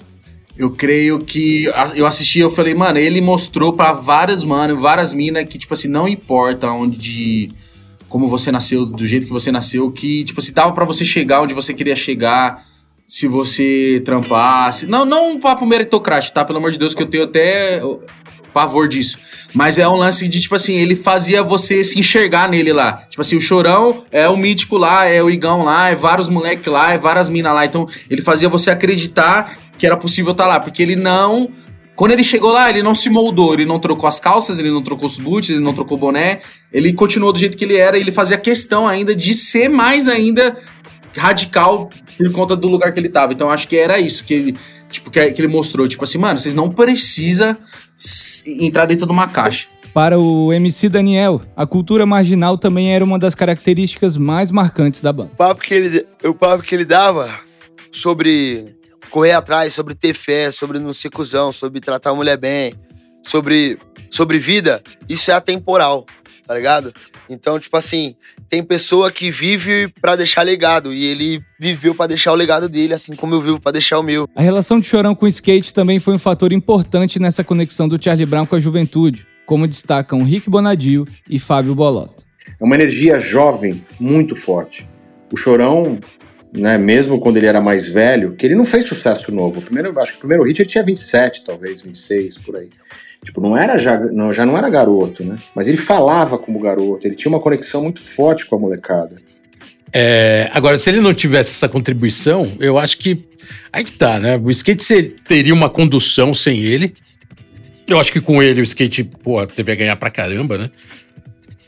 Eu 0.56 0.70
creio 0.70 1.20
que. 1.20 1.64
Eu 1.94 2.06
assisti 2.06 2.38
eu 2.40 2.50
falei, 2.50 2.74
mano, 2.74 2.98
ele 2.98 3.20
mostrou 3.20 3.72
para 3.72 3.92
várias, 3.92 4.44
mano, 4.44 4.78
várias 4.78 5.14
minas 5.14 5.46
que, 5.46 5.58
tipo 5.58 5.74
assim, 5.74 5.88
não 5.88 6.06
importa 6.06 6.70
onde. 6.70 7.50
Como 8.08 8.28
você 8.28 8.52
nasceu, 8.52 8.84
do 8.84 9.06
jeito 9.06 9.26
que 9.26 9.32
você 9.32 9.50
nasceu, 9.50 9.90
que, 9.90 10.22
tipo 10.24 10.38
assim, 10.38 10.52
dava 10.52 10.72
para 10.72 10.84
você 10.84 11.02
chegar 11.02 11.40
onde 11.40 11.54
você 11.54 11.72
queria 11.72 11.96
chegar, 11.96 12.62
se 13.12 13.28
você 13.28 14.00
trampasse. 14.06 14.86
Não, 14.86 15.04
não 15.04 15.32
um 15.32 15.38
papo 15.38 15.66
meritocrático, 15.66 16.34
tá? 16.34 16.46
Pelo 16.46 16.58
amor 16.58 16.70
de 16.70 16.78
Deus, 16.78 16.94
que 16.94 17.02
eu 17.02 17.06
tenho 17.06 17.24
até 17.24 17.82
pavor 18.54 18.88
disso. 18.88 19.18
Mas 19.52 19.76
é 19.76 19.86
um 19.86 19.96
lance 19.96 20.26
de, 20.26 20.40
tipo 20.40 20.54
assim, 20.54 20.76
ele 20.76 20.96
fazia 20.96 21.42
você 21.42 21.84
se 21.84 22.00
enxergar 22.00 22.48
nele 22.48 22.72
lá. 22.72 23.04
Tipo 23.10 23.20
assim, 23.20 23.36
o 23.36 23.40
Chorão 23.40 24.02
é 24.10 24.26
o 24.30 24.36
mítico 24.38 24.78
lá, 24.78 25.04
é 25.04 25.22
o 25.22 25.28
Igão 25.28 25.62
lá, 25.62 25.90
é 25.90 25.94
vários 25.94 26.30
moleques 26.30 26.72
lá, 26.72 26.94
é 26.94 26.96
várias 26.96 27.28
minas 27.28 27.54
lá. 27.54 27.66
Então, 27.66 27.86
ele 28.08 28.22
fazia 28.22 28.48
você 28.48 28.70
acreditar 28.70 29.58
que 29.76 29.84
era 29.84 29.96
possível 29.96 30.32
estar 30.32 30.44
tá 30.44 30.48
lá. 30.48 30.58
Porque 30.58 30.82
ele 30.82 30.96
não. 30.96 31.50
Quando 31.94 32.12
ele 32.12 32.24
chegou 32.24 32.50
lá, 32.50 32.70
ele 32.70 32.82
não 32.82 32.94
se 32.94 33.10
moldou, 33.10 33.52
ele 33.52 33.66
não 33.66 33.78
trocou 33.78 34.08
as 34.08 34.18
calças, 34.18 34.58
ele 34.58 34.70
não 34.70 34.80
trocou 34.80 35.04
os 35.04 35.18
boots, 35.18 35.50
ele 35.50 35.60
não 35.60 35.74
trocou 35.74 35.98
o 35.98 36.00
boné, 36.00 36.40
ele 36.72 36.94
continuou 36.94 37.30
do 37.30 37.38
jeito 37.38 37.58
que 37.58 37.64
ele 37.66 37.76
era, 37.76 37.98
ele 37.98 38.10
fazia 38.10 38.38
questão 38.38 38.88
ainda 38.88 39.14
de 39.14 39.34
ser 39.34 39.68
mais 39.68 40.08
ainda 40.08 40.56
radical 41.14 41.90
por 42.30 42.32
conta 42.32 42.56
do 42.56 42.68
lugar 42.68 42.92
que 42.92 43.00
ele 43.00 43.08
tava. 43.08 43.32
Então 43.32 43.50
acho 43.50 43.68
que 43.68 43.76
era 43.76 43.98
isso 43.98 44.24
que 44.24 44.34
ele, 44.34 44.56
tipo, 44.90 45.10
que, 45.10 45.30
que 45.30 45.40
ele 45.40 45.48
mostrou, 45.48 45.86
tipo 45.88 46.04
assim, 46.04 46.18
mano, 46.18 46.38
vocês 46.38 46.54
não 46.54 46.70
precisa 46.70 47.58
entrar 48.46 48.86
dentro 48.86 49.06
de 49.06 49.12
uma 49.12 49.28
caixa. 49.28 49.68
Para 49.94 50.18
o 50.18 50.52
MC 50.52 50.88
Daniel, 50.88 51.42
a 51.54 51.66
cultura 51.66 52.06
marginal 52.06 52.56
também 52.56 52.94
era 52.94 53.04
uma 53.04 53.18
das 53.18 53.34
características 53.34 54.16
mais 54.16 54.50
marcantes 54.50 55.02
da 55.02 55.12
banda. 55.12 55.30
O 55.34 55.36
papo 55.36 55.60
que 55.60 55.74
ele, 55.74 56.06
o 56.24 56.34
papo 56.34 56.62
que 56.62 56.74
ele 56.74 56.84
dava 56.84 57.38
sobre 57.90 58.74
correr 59.10 59.32
atrás, 59.32 59.74
sobre 59.74 59.94
ter 59.94 60.14
fé, 60.14 60.50
sobre 60.50 60.78
não 60.78 60.94
ser 60.94 61.10
cuzão, 61.10 61.52
sobre 61.52 61.78
tratar 61.78 62.10
a 62.10 62.14
mulher 62.14 62.38
bem, 62.38 62.72
sobre, 63.22 63.78
sobre 64.10 64.38
vida, 64.38 64.82
isso 65.06 65.30
é 65.30 65.34
atemporal, 65.34 66.06
tá 66.46 66.54
ligado? 66.54 66.94
Então, 67.28 67.58
tipo 67.58 67.76
assim, 67.76 68.14
tem 68.48 68.62
pessoa 68.62 69.10
que 69.10 69.30
vive 69.30 69.88
para 70.00 70.16
deixar 70.16 70.42
legado 70.42 70.92
e 70.92 71.04
ele 71.04 71.42
viveu 71.58 71.94
para 71.94 72.08
deixar 72.08 72.32
o 72.32 72.36
legado 72.36 72.68
dele, 72.68 72.94
assim 72.94 73.14
como 73.14 73.34
eu 73.34 73.40
vivo 73.40 73.60
para 73.60 73.72
deixar 73.72 73.98
o 73.98 74.02
meu. 74.02 74.28
A 74.34 74.42
relação 74.42 74.80
de 74.80 74.86
Chorão 74.86 75.14
com 75.14 75.26
o 75.26 75.28
skate 75.28 75.72
também 75.72 76.00
foi 76.00 76.14
um 76.14 76.18
fator 76.18 76.52
importante 76.52 77.18
nessa 77.18 77.44
conexão 77.44 77.88
do 77.88 78.02
Charlie 78.02 78.26
Brown 78.26 78.46
com 78.46 78.56
a 78.56 78.60
juventude, 78.60 79.26
como 79.46 79.66
destacam 79.66 80.24
Rick 80.24 80.50
Bonadio 80.50 81.06
e 81.28 81.38
Fábio 81.38 81.74
Bolota. 81.74 82.24
É 82.60 82.64
uma 82.64 82.74
energia 82.74 83.18
jovem 83.18 83.84
muito 83.98 84.34
forte. 84.34 84.88
O 85.32 85.36
Chorão, 85.36 85.98
né, 86.52 86.76
mesmo 86.76 87.18
quando 87.18 87.38
ele 87.38 87.46
era 87.46 87.60
mais 87.60 87.88
velho, 87.88 88.34
que 88.36 88.46
ele 88.46 88.54
não 88.54 88.64
fez 88.64 88.86
sucesso 88.86 89.32
novo. 89.32 89.60
O 89.60 89.62
primeiro, 89.62 89.98
acho 89.98 90.12
que 90.12 90.18
o 90.18 90.20
primeiro 90.20 90.44
hit 90.44 90.60
ele 90.60 90.68
tinha 90.68 90.84
27, 90.84 91.44
talvez, 91.44 91.82
26, 91.82 92.38
por 92.38 92.56
aí. 92.56 92.68
Tipo, 93.24 93.40
não 93.40 93.56
era 93.56 93.78
já 93.78 93.98
não, 93.98 94.32
já 94.32 94.44
não 94.44 94.58
era 94.58 94.68
garoto, 94.68 95.24
né? 95.24 95.38
Mas 95.54 95.68
ele 95.68 95.76
falava 95.76 96.36
como 96.36 96.58
garoto, 96.58 97.06
ele 97.06 97.14
tinha 97.14 97.30
uma 97.30 97.40
conexão 97.40 97.82
muito 97.82 98.00
forte 98.00 98.46
com 98.46 98.56
a 98.56 98.58
molecada. 98.58 99.16
É, 99.92 100.50
agora, 100.52 100.78
se 100.78 100.88
ele 100.88 101.00
não 101.00 101.12
tivesse 101.12 101.50
essa 101.50 101.68
contribuição, 101.68 102.50
eu 102.58 102.78
acho 102.78 102.98
que. 102.98 103.22
Aí 103.72 103.84
que 103.84 103.92
tá, 103.92 104.18
né? 104.18 104.40
O 104.42 104.50
skate 104.50 105.14
teria 105.26 105.52
uma 105.52 105.68
condução 105.68 106.34
sem 106.34 106.60
ele. 106.60 106.94
Eu 107.86 108.00
acho 108.00 108.12
que 108.12 108.20
com 108.20 108.42
ele 108.42 108.60
o 108.60 108.64
skate, 108.64 109.04
pô, 109.04 109.46
teve 109.46 109.70
a 109.70 109.74
ganhar 109.74 109.96
pra 109.96 110.10
caramba, 110.10 110.56
né? 110.56 110.70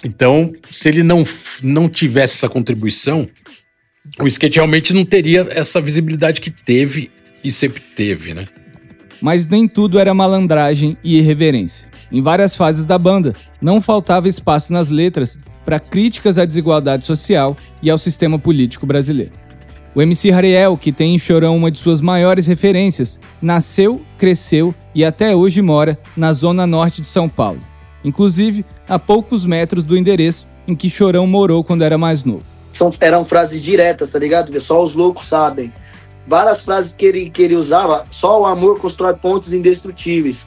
Então, 0.02 0.52
se 0.70 0.88
ele 0.88 1.02
não, 1.02 1.24
não 1.62 1.88
tivesse 1.88 2.34
essa 2.34 2.48
contribuição, 2.48 3.26
o 4.20 4.26
skate 4.26 4.56
realmente 4.56 4.92
não 4.92 5.04
teria 5.04 5.46
essa 5.50 5.80
visibilidade 5.80 6.40
que 6.40 6.50
teve 6.50 7.10
e 7.42 7.52
sempre 7.52 7.82
teve, 7.94 8.32
né? 8.32 8.46
Mas 9.24 9.46
nem 9.46 9.66
tudo 9.66 9.98
era 9.98 10.12
malandragem 10.12 10.98
e 11.02 11.16
irreverência. 11.16 11.88
Em 12.12 12.20
várias 12.20 12.54
fases 12.54 12.84
da 12.84 12.98
banda, 12.98 13.34
não 13.58 13.80
faltava 13.80 14.28
espaço 14.28 14.70
nas 14.70 14.90
letras 14.90 15.38
para 15.64 15.80
críticas 15.80 16.38
à 16.38 16.44
desigualdade 16.44 17.06
social 17.06 17.56
e 17.82 17.88
ao 17.88 17.96
sistema 17.96 18.38
político 18.38 18.84
brasileiro. 18.84 19.32
O 19.94 20.02
MC 20.02 20.30
Hariel, 20.30 20.76
que 20.76 20.92
tem 20.92 21.14
em 21.14 21.18
Chorão 21.18 21.56
uma 21.56 21.70
de 21.70 21.78
suas 21.78 22.02
maiores 22.02 22.46
referências, 22.46 23.18
nasceu, 23.40 24.02
cresceu 24.18 24.74
e 24.94 25.02
até 25.02 25.34
hoje 25.34 25.62
mora 25.62 25.98
na 26.14 26.30
zona 26.34 26.66
norte 26.66 27.00
de 27.00 27.06
São 27.06 27.26
Paulo, 27.26 27.62
inclusive 28.04 28.62
a 28.86 28.98
poucos 28.98 29.46
metros 29.46 29.84
do 29.84 29.96
endereço 29.96 30.46
em 30.68 30.76
que 30.76 30.90
Chorão 30.90 31.26
morou 31.26 31.64
quando 31.64 31.82
era 31.82 31.96
mais 31.96 32.24
novo. 32.24 32.44
São, 32.74 32.92
eram 33.00 33.24
frases 33.24 33.62
diretas, 33.62 34.10
tá 34.10 34.18
ligado? 34.18 34.60
Só 34.60 34.84
os 34.84 34.92
loucos 34.92 35.26
sabem. 35.28 35.72
Várias 36.26 36.60
frases 36.60 36.92
que 36.92 37.04
ele, 37.04 37.30
que 37.30 37.42
ele 37.42 37.56
usava, 37.56 38.04
só 38.10 38.40
o 38.40 38.46
amor 38.46 38.78
constrói 38.78 39.14
pontos 39.14 39.52
indestrutíveis. 39.52 40.46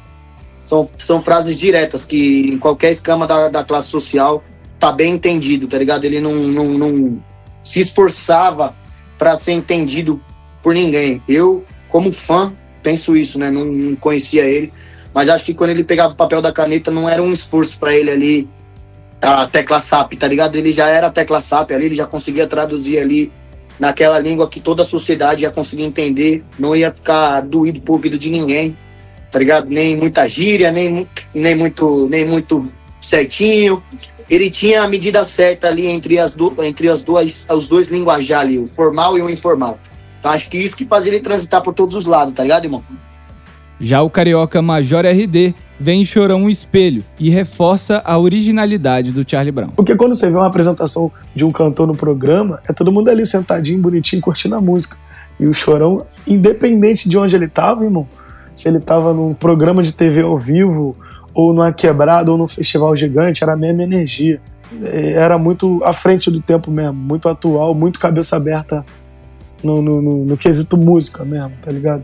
São, 0.66 0.90
são 0.98 1.22
frases 1.22 1.58
diretas 1.58 2.04
que 2.04 2.50
em 2.52 2.58
qualquer 2.58 2.92
escama 2.92 3.26
da, 3.26 3.48
da 3.48 3.64
classe 3.64 3.88
social 3.88 4.44
tá 4.80 4.92
bem 4.92 5.14
entendido, 5.14 5.68
tá 5.68 5.78
ligado? 5.78 6.06
Ele 6.06 6.20
não, 6.20 6.36
não, 6.36 6.66
não 6.66 7.24
se 7.64 7.80
esforçava 7.80 8.76
para 9.18 9.36
ser 9.36 9.54
entendido 9.54 10.22
por 10.62 10.74
ninguém. 10.74 11.22
Eu, 11.28 11.64
como 11.90 12.12
fã, 12.12 12.54
penso 12.84 13.16
isso, 13.16 13.40
né? 13.40 13.50
Não, 13.50 13.66
não, 13.66 13.96
conhecia 13.96 14.46
ele, 14.46 14.74
mas 15.14 15.30
acho 15.30 15.44
que 15.44 15.54
quando 15.54 15.72
ele 15.72 15.84
pegava 15.84 16.14
o 16.14 16.18
papel 16.18 16.42
da 16.42 16.52
caneta 16.52 16.92
não 16.92 17.08
era 17.08 17.24
um 17.24 17.32
esforço 17.32 17.78
para 17.80 17.96
ele 17.96 18.12
ali 18.12 18.50
a 19.22 19.48
tecla 19.48 19.80
SAP, 19.80 20.14
tá 20.14 20.28
ligado? 20.28 20.56
Ele 20.56 20.72
já 20.72 20.88
era 20.88 21.08
a 21.08 21.12
tecla 21.12 21.42
SAP 21.42 21.72
ali, 21.72 21.86
ele 21.86 21.96
já 21.96 22.06
conseguia 22.06 22.46
traduzir 22.46 23.00
ali 23.00 23.32
naquela 23.80 24.20
língua 24.20 24.50
que 24.50 24.60
toda 24.60 24.84
a 24.84 24.86
sociedade 24.86 25.44
ia 25.44 25.52
conseguir 25.52 25.84
entender, 25.84 26.44
não 26.58 26.76
ia 26.76 26.92
ficar 26.92 27.42
doído 27.42 27.80
por 27.82 27.94
ouvido 27.94 28.18
de 28.18 28.30
ninguém, 28.30 28.78
tá 29.32 29.40
ligado? 29.40 29.70
Nem 29.70 29.96
muita 29.96 30.28
gíria, 30.28 30.72
nem, 30.72 31.08
nem 31.34 31.56
muito 31.56 32.08
nem 32.10 32.26
muito 32.26 32.72
certinho. 33.00 33.82
Ele 34.30 34.50
tinha 34.50 34.84
a 34.84 34.88
medida 34.88 35.24
certa 35.26 35.68
ali 35.68 35.88
entre 35.88 36.20
as, 36.20 36.34
do, 36.34 36.54
entre 36.64 36.90
as 36.90 37.02
duas 37.02 37.46
os 37.50 37.68
dois 37.68 37.88
linguajar 37.88 38.42
ali, 38.42 38.60
o 38.60 38.66
formal 38.66 39.18
e 39.18 39.22
o 39.22 39.30
informal. 39.30 39.80
Então 40.20 40.32
acho 40.32 40.50
que 40.50 40.58
isso 40.58 40.76
que 40.76 40.86
fazia 40.86 41.14
ele 41.14 41.22
transitar 41.22 41.62
por 41.62 41.74
todos 41.74 41.96
os 41.96 42.06
lados, 42.06 42.34
tá 42.34 42.44
ligado, 42.44 42.66
irmão? 42.66 42.84
Já 43.80 44.02
o 44.02 44.10
carioca 44.10 44.62
Major 44.62 45.06
RD 45.06 45.54
vem 45.80 46.02
em 46.02 46.06
Chorão 46.06 46.44
um 46.44 46.50
espelho 46.50 47.04
e 47.20 47.30
reforça 47.30 48.02
a 48.06 48.18
originalidade 48.18 49.12
do 49.12 49.30
Charlie 49.30 49.52
Brown. 49.52 49.70
Porque 49.70 49.96
quando 49.96 50.16
você 50.16 50.30
vê 50.30 50.36
uma 50.36 50.48
apresentação 50.48 51.12
de 51.36 51.46
um 51.46 51.52
cantor 51.52 51.88
no 51.88 51.96
programa, 51.96 52.60
é 52.68 52.74
todo 52.74 52.92
mundo 52.92 53.10
ali 53.10 53.26
sentadinho, 53.26 53.80
bonitinho, 53.80 54.22
curtindo 54.22 54.56
a 54.56 54.62
música. 54.62 54.98
E 55.40 55.46
o 55.46 55.54
Chorão, 55.54 56.06
independente 56.26 57.08
de 57.08 57.18
onde 57.18 57.36
ele 57.36 57.48
tava, 57.48 57.84
irmão, 57.84 58.08
se 58.54 58.68
ele 58.68 58.80
tava 58.80 59.14
num 59.14 59.34
programa 59.34 59.84
de 59.84 59.94
TV 59.94 60.22
ao 60.22 60.38
vivo, 60.38 60.96
ou 61.34 61.54
numa 61.54 61.72
quebrada, 61.72 62.32
ou 62.32 62.38
num 62.38 62.48
festival 62.48 62.96
gigante, 62.96 63.44
era 63.44 63.54
a 63.54 63.58
mesma 63.58 63.84
energia. 63.84 64.42
Era 64.84 65.38
muito 65.38 65.82
à 65.84 65.94
frente 65.94 66.32
do 66.32 66.42
tempo 66.42 66.72
mesmo, 66.72 66.96
muito 66.96 67.30
atual, 67.30 67.76
muito 67.76 68.00
cabeça 68.00 68.36
aberta 68.36 68.84
no, 69.64 69.82
no, 69.82 70.02
no, 70.02 70.26
no 70.26 70.38
quesito 70.38 70.76
música 70.76 71.24
mesmo, 71.24 71.52
tá 71.62 71.72
ligado? 71.72 72.04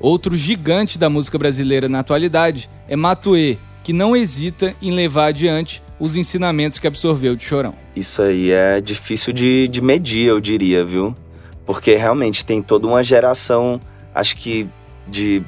Outro 0.00 0.36
gigante 0.36 0.98
da 0.98 1.08
música 1.08 1.38
brasileira 1.38 1.88
na 1.88 2.00
atualidade 2.00 2.68
é 2.88 2.96
Matuê, 2.96 3.56
que 3.82 3.92
não 3.92 4.16
hesita 4.16 4.74
em 4.82 4.90
levar 4.90 5.26
adiante 5.26 5.82
os 5.98 6.16
ensinamentos 6.16 6.78
que 6.78 6.86
absorveu 6.86 7.34
de 7.34 7.44
Chorão. 7.44 7.74
Isso 7.94 8.20
aí 8.20 8.50
é 8.50 8.80
difícil 8.80 9.32
de, 9.32 9.66
de 9.68 9.80
medir, 9.80 10.28
eu 10.28 10.40
diria, 10.40 10.84
viu? 10.84 11.16
Porque 11.64 11.94
realmente 11.96 12.44
tem 12.44 12.60
toda 12.60 12.86
uma 12.86 13.02
geração, 13.02 13.80
acho 14.14 14.36
que 14.36 14.68
de, 15.08 15.42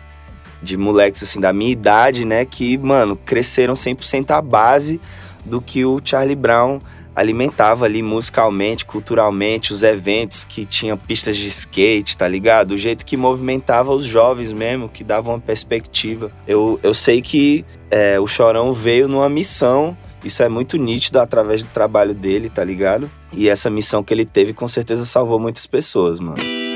de 0.63 0.77
moleques 0.77 1.23
assim 1.23 1.41
da 1.41 1.53
minha 1.53 1.71
idade, 1.71 2.25
né, 2.25 2.45
que, 2.45 2.79
mano, 2.79 3.17
cresceram 3.17 3.75
100% 3.75 4.31
à 4.31 4.41
base 4.41 5.01
do 5.45 5.61
que 5.61 5.85
o 5.85 6.01
Charlie 6.03 6.37
Brown 6.37 6.81
alimentava 7.19 7.85
ali 7.85 8.01
musicalmente, 8.01 8.85
culturalmente, 8.85 9.73
os 9.73 9.83
eventos 9.83 10.45
que 10.45 10.65
tinham 10.65 10.97
pistas 10.97 11.37
de 11.37 11.49
skate, 11.49 12.17
tá 12.17 12.29
ligado? 12.29 12.73
O 12.73 12.79
jeito 12.79 13.05
que 13.05 13.17
movimentava 13.17 13.93
os 13.93 14.05
jovens 14.05 14.53
mesmo, 14.53 14.89
que 14.89 15.03
dava 15.03 15.31
uma 15.31 15.41
perspectiva. 15.41 16.31
Eu, 16.47 16.79
eu 16.81 16.95
sei 16.95 17.21
que 17.21 17.65
é, 17.91 18.21
o 18.21 18.27
Chorão 18.29 18.73
veio 18.73 19.09
numa 19.09 19.29
missão, 19.29 19.97
isso 20.25 20.45
é 20.45 20.49
muito 20.49 20.77
nítido 20.77 21.19
através 21.19 21.65
do 21.65 21.71
trabalho 21.71 22.15
dele, 22.15 22.49
tá 22.49 22.63
ligado? 22.63 23.11
E 23.33 23.49
essa 23.49 23.69
missão 23.69 24.01
que 24.03 24.15
ele 24.15 24.25
teve 24.25 24.53
com 24.53 24.69
certeza 24.69 25.05
salvou 25.05 25.41
muitas 25.41 25.67
pessoas, 25.67 26.21
mano. 26.21 26.68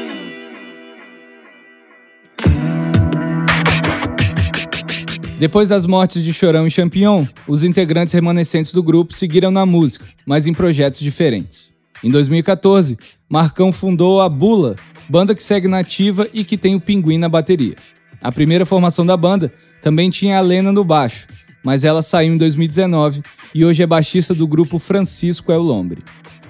Depois 5.43 5.69
das 5.69 5.85
mortes 5.85 6.23
de 6.23 6.33
Chorão 6.33 6.69
e 6.69 6.71
Champignon, 6.71 7.27
os 7.49 7.65
integrantes 7.65 8.15
remanescentes 8.15 8.73
do 8.73 8.81
grupo 8.81 9.13
seguiram 9.13 9.51
na 9.51 9.67
música, 9.67 10.07
mas 10.25 10.47
em 10.47 10.55
projetos 10.55 11.01
diferentes. 11.01 11.75
Em 12.01 12.13
2014, 12.13 12.97
Marcão 13.29 13.73
fundou 13.73 14.21
a 14.21 14.29
Bula, 14.29 14.77
banda 15.09 15.35
que 15.35 15.43
segue 15.43 15.67
nativa 15.67 16.29
e 16.33 16.45
que 16.45 16.57
tem 16.57 16.77
o 16.77 16.81
Pinguim 16.81 17.19
na 17.19 17.29
bateria. 17.29 17.75
A 18.21 18.31
primeira 18.31 18.65
formação 18.65 19.05
da 19.05 19.17
banda 19.17 19.53
também 19.83 20.11
tinha 20.11 20.39
a 20.39 20.41
Lena 20.41 20.71
no 20.71 20.85
baixo, 20.85 21.27
mas 21.65 21.83
ela 21.83 22.03
saiu 22.03 22.35
em 22.35 22.39
2019 22.39 23.21
e 23.53 23.65
hoje 23.65 23.83
é 23.83 23.87
baixista 23.87 24.33
do 24.33 24.47
grupo 24.47 24.79
Francisco 24.79 25.51
El 25.51 25.63
Lombre. 25.63 26.05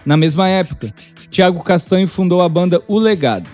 Na 0.05 0.19
mesma 0.19 0.51
época, 0.51 0.95
Thiago 1.31 1.65
Castanho 1.65 2.07
fundou 2.07 2.43
a 2.43 2.49
banda 2.49 2.83
O 2.87 2.99
Legado. 2.99 3.49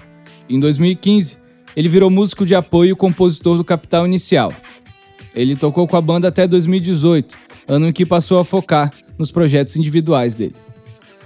Em 0.50 0.58
2015, 0.58 1.36
ele 1.76 1.88
virou 1.88 2.10
músico 2.10 2.44
de 2.44 2.56
apoio 2.56 2.90
e 2.90 2.96
compositor 2.96 3.56
do 3.56 3.64
Capital 3.64 4.04
Inicial, 4.04 4.52
ele 5.34 5.56
tocou 5.56 5.86
com 5.86 5.96
a 5.96 6.00
banda 6.00 6.28
até 6.28 6.46
2018, 6.46 7.36
ano 7.66 7.88
em 7.88 7.92
que 7.92 8.06
passou 8.06 8.38
a 8.38 8.44
focar 8.44 8.92
nos 9.18 9.30
projetos 9.30 9.76
individuais 9.76 10.34
dele. 10.34 10.54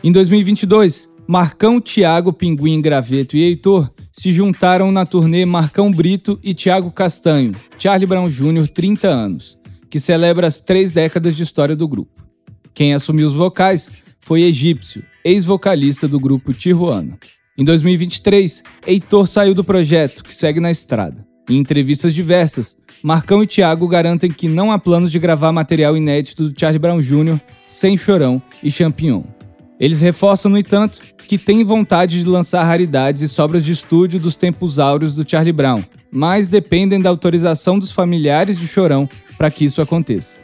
Em 0.03 0.11
2022, 0.11 1.09
Marcão, 1.27 1.81
Thiago, 1.81 2.33
Pinguim, 2.33 2.81
Graveto 2.81 3.37
e 3.37 3.43
Heitor 3.43 3.91
se 4.11 4.33
juntaram 4.33 4.91
na 4.91 5.07
turnê 5.07 5.47
Marcão 5.47 5.91
Brito 5.91 6.38
e 6.43 6.53
Thiago 6.53 6.91
Castanho, 6.91 7.55
Charlie 7.79 8.07
Brown 8.07 8.29
Jr., 8.29 8.69
30 8.69 9.09
anos, 9.09 9.59
que 9.88 10.01
celebra 10.01 10.47
as 10.47 10.61
três 10.61 10.91
décadas 10.91 11.37
de 11.37 11.43
história 11.43 11.77
do 11.77 11.88
grupo. 11.88 12.23
Quem 12.75 12.95
assumiu 12.95 13.27
os 13.27 13.35
vocais 13.35 13.91
foi 14.21 14.43
Egípcio, 14.43 15.05
ex-vocalista 15.25 16.09
do 16.09 16.19
grupo 16.19 16.53
Tijuana. 16.53 17.19
Em 17.57 17.65
2023, 17.65 18.62
Heitor 18.87 19.27
saiu 19.27 19.55
do 19.55 19.62
projeto, 19.62 20.25
que 20.25 20.35
segue 20.35 20.59
na 20.59 20.71
estrada. 20.71 21.27
Em 21.49 21.59
entrevistas 21.59 22.15
diversas, 22.15 22.77
Marcão 23.03 23.43
e 23.43 23.47
Thiago 23.49 23.88
garantem 23.88 24.31
que 24.31 24.49
não 24.49 24.71
há 24.71 24.79
planos 24.79 25.11
de 25.11 25.19
gravar 25.19 25.51
material 25.51 25.97
inédito 25.97 26.49
do 26.49 26.61
Charlie 26.61 26.79
Brown 26.79 27.01
Jr. 27.01 27.41
sem 27.67 27.99
Chorão 27.99 28.41
e 28.62 28.71
Champignon. 28.71 29.25
Eles 29.81 30.01
reforçam, 30.01 30.49
no 30.49 30.57
entanto, 30.57 31.01
que 31.27 31.37
têm 31.37 31.65
vontade 31.65 32.21
de 32.21 32.29
lançar 32.29 32.62
raridades 32.62 33.21
e 33.21 33.29
sobras 33.29 33.65
de 33.65 33.73
estúdio 33.73 34.21
dos 34.21 34.37
tempos 34.37 34.79
áureos 34.79 35.12
do 35.12 35.29
Charlie 35.29 35.53
Brown, 35.53 35.83
mas 36.12 36.47
dependem 36.47 37.01
da 37.01 37.11
autorização 37.11 37.77
dos 37.77 37.91
familiares 37.91 38.57
de 38.57 38.69
Chorão 38.69 39.09
para 39.37 39.51
que 39.51 39.65
isso 39.65 39.83
aconteça. 39.83 40.38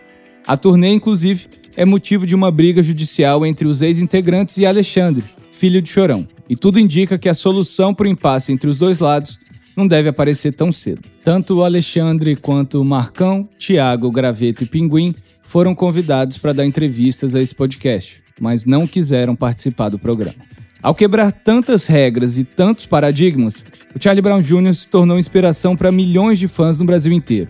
A 0.45 0.57
turnê, 0.57 0.91
inclusive, 0.91 1.47
é 1.77 1.85
motivo 1.85 2.27
de 2.27 2.35
uma 2.35 2.51
briga 2.51 2.83
judicial 2.83 3.47
entre 3.47 3.69
os 3.69 3.83
ex-integrantes 3.83 4.57
e 4.57 4.67
Alexandre, 4.67 5.25
filho 5.53 5.81
de 5.81 5.89
Chorão, 5.89 6.27
e 6.49 6.57
tudo 6.57 6.81
indica 6.81 7.17
que 7.17 7.29
a 7.29 7.35
solução 7.35 7.95
para 7.95 8.07
o 8.07 8.11
impasse 8.11 8.51
entre 8.51 8.69
os 8.69 8.79
dois 8.79 8.99
lados 8.99 9.39
não 9.79 9.87
deve 9.87 10.09
aparecer 10.09 10.53
tão 10.53 10.73
cedo. 10.73 11.03
Tanto 11.23 11.55
o 11.55 11.65
Alexandre 11.65 12.35
quanto 12.35 12.81
o 12.81 12.85
Marcão, 12.85 13.49
Thiago, 13.57 14.11
Graveto 14.11 14.65
e 14.65 14.67
Pinguim 14.67 15.15
foram 15.41 15.73
convidados 15.73 16.37
para 16.37 16.53
dar 16.53 16.67
entrevistas 16.67 17.33
a 17.33 17.41
esse 17.41 17.55
podcast, 17.55 18.21
mas 18.41 18.65
não 18.65 18.89
quiseram 18.89 19.37
participar 19.37 19.89
do 19.89 19.97
programa. 19.97 20.35
Ao 20.83 20.97
quebrar 20.97 21.31
tantas 21.31 21.87
regras 21.87 22.37
e 22.39 22.43
tantos 22.43 22.87
paradigmas, 22.87 23.65
o 23.95 24.03
Charlie 24.03 24.21
Brown 24.21 24.41
Jr. 24.41 24.75
se 24.75 24.89
tornou 24.89 25.17
inspiração 25.17 25.77
para 25.77 25.93
milhões 25.93 26.41
de 26.41 26.49
fãs 26.49 26.81
no 26.81 26.85
Brasil 26.85 27.13
inteiro. 27.13 27.49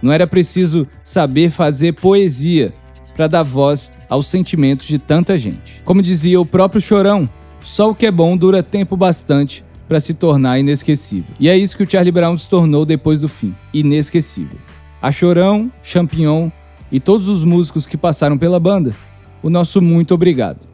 Não 0.00 0.12
era 0.12 0.26
preciso 0.26 0.86
saber 1.02 1.50
fazer 1.50 1.94
poesia 1.94 2.72
para 3.16 3.26
dar 3.26 3.42
voz 3.42 3.90
aos 4.08 4.28
sentimentos 4.28 4.86
de 4.86 5.00
tanta 5.00 5.36
gente. 5.36 5.82
Como 5.84 6.00
dizia 6.00 6.40
o 6.40 6.46
próprio 6.46 6.80
Chorão, 6.80 7.28
só 7.60 7.90
o 7.90 7.94
que 7.94 8.06
é 8.06 8.10
bom 8.12 8.36
dura 8.36 8.62
tempo 8.62 8.96
bastante 8.96 9.64
para 9.88 10.00
se 10.00 10.14
tornar 10.14 10.58
inesquecível. 10.58 11.34
E 11.38 11.48
é 11.48 11.56
isso 11.56 11.76
que 11.76 11.82
o 11.82 11.90
Charlie 11.90 12.12
Brown 12.12 12.36
se 12.36 12.48
tornou 12.48 12.84
depois 12.84 13.20
do 13.20 13.28
fim, 13.28 13.54
inesquecível. 13.72 14.58
A 15.00 15.12
Chorão, 15.12 15.70
Champignon 15.82 16.50
e 16.90 16.98
todos 16.98 17.28
os 17.28 17.44
músicos 17.44 17.86
que 17.86 17.96
passaram 17.96 18.38
pela 18.38 18.58
banda, 18.58 18.94
o 19.42 19.50
nosso 19.50 19.80
muito 19.80 20.14
obrigado. 20.14 20.66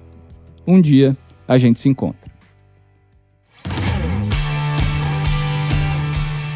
Um 0.67 0.81
dia 0.81 1.17
a 1.47 1.59
gente 1.59 1.81
se 1.81 1.89
encontra. 1.89 2.31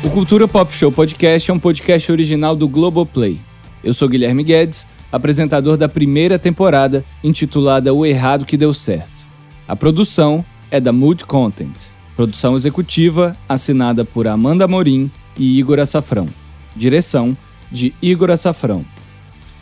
O 0.04 0.10
Cultura 0.10 0.46
Pop 0.46 0.72
Show 0.72 0.92
Podcast 0.92 1.50
é 1.50 1.54
um 1.54 1.58
podcast 1.58 2.12
original 2.12 2.54
do 2.54 2.68
Globoplay. 2.68 3.40
Eu 3.82 3.92
sou 3.92 4.08
Guilherme 4.08 4.44
Guedes, 4.44 4.86
apresentador 5.10 5.76
da 5.76 5.88
primeira 5.88 6.38
temporada, 6.38 7.04
intitulada 7.22 7.92
O 7.92 8.06
Errado 8.06 8.46
que 8.46 8.56
Deu 8.56 8.72
Certo. 8.72 9.26
A 9.66 9.74
produção 9.74 10.44
é 10.70 10.80
da 10.80 10.92
Mood 10.92 11.24
Content. 11.24 11.95
Produção 12.16 12.56
executiva 12.56 13.36
assinada 13.46 14.02
por 14.02 14.26
Amanda 14.26 14.66
Morim 14.66 15.10
e 15.36 15.58
Igor 15.58 15.78
Açafrão. 15.78 16.26
Direção 16.74 17.36
de 17.70 17.94
Igor 18.00 18.30
Açafrão. 18.30 18.86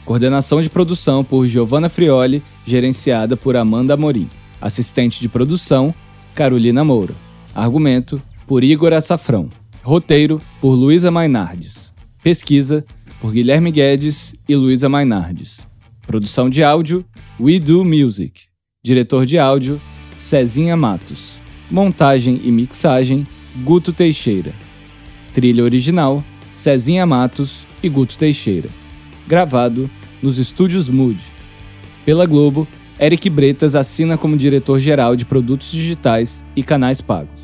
Coordenação 0.05 0.63
de 0.63 0.71
produção 0.71 1.25
por 1.25 1.49
Giovanna 1.49 1.89
Frioli, 1.89 2.45
gerenciada 2.65 3.37
por 3.37 3.57
Amanda 3.57 3.97
Morim. 3.97 4.31
Assistente 4.61 5.21
de 5.21 5.29
produção, 5.29 5.93
Carolina 6.33 6.85
Moura. 6.85 7.15
Argumento 7.53 8.23
por 8.47 8.63
Igor 8.63 8.93
Açafrão. 8.93 9.49
Roteiro 9.83 10.41
por 10.61 10.75
Luísa 10.75 11.11
Mainardes. 11.11 11.93
Pesquisa 12.23 12.85
por 13.21 13.33
Guilherme 13.33 13.73
Guedes 13.73 14.33
e 14.49 14.55
Luísa 14.55 14.89
Mainardes. 14.89 15.59
Produção 16.07 16.49
de 16.49 16.63
áudio 16.63 17.05
We 17.41 17.59
Do 17.59 17.85
Music. 17.85 18.43
Diretor 18.85 19.27
de 19.27 19.39
áudio 19.39 19.81
Cezinha 20.17 20.77
Matos. 20.77 21.44
Montagem 21.75 22.41
e 22.45 22.53
mixagem, 22.53 23.27
Guto 23.65 23.93
Teixeira. 23.93 24.55
Trilha 25.33 25.65
original, 25.65 26.23
Cezinha 26.49 27.05
Matos 27.05 27.67
e 27.83 27.89
Guto 27.89 28.17
Teixeira. 28.17 28.69
Gravado 29.27 29.91
nos 30.23 30.39
estúdios 30.39 30.89
Mood. 30.89 31.19
Pela 32.05 32.27
Globo, 32.27 32.65
Eric 32.97 33.29
Bretas 33.29 33.75
assina 33.75 34.17
como 34.17 34.37
diretor-geral 34.37 35.17
de 35.17 35.25
produtos 35.25 35.73
digitais 35.73 36.47
e 36.55 36.63
canais 36.63 37.01
pagos. 37.01 37.44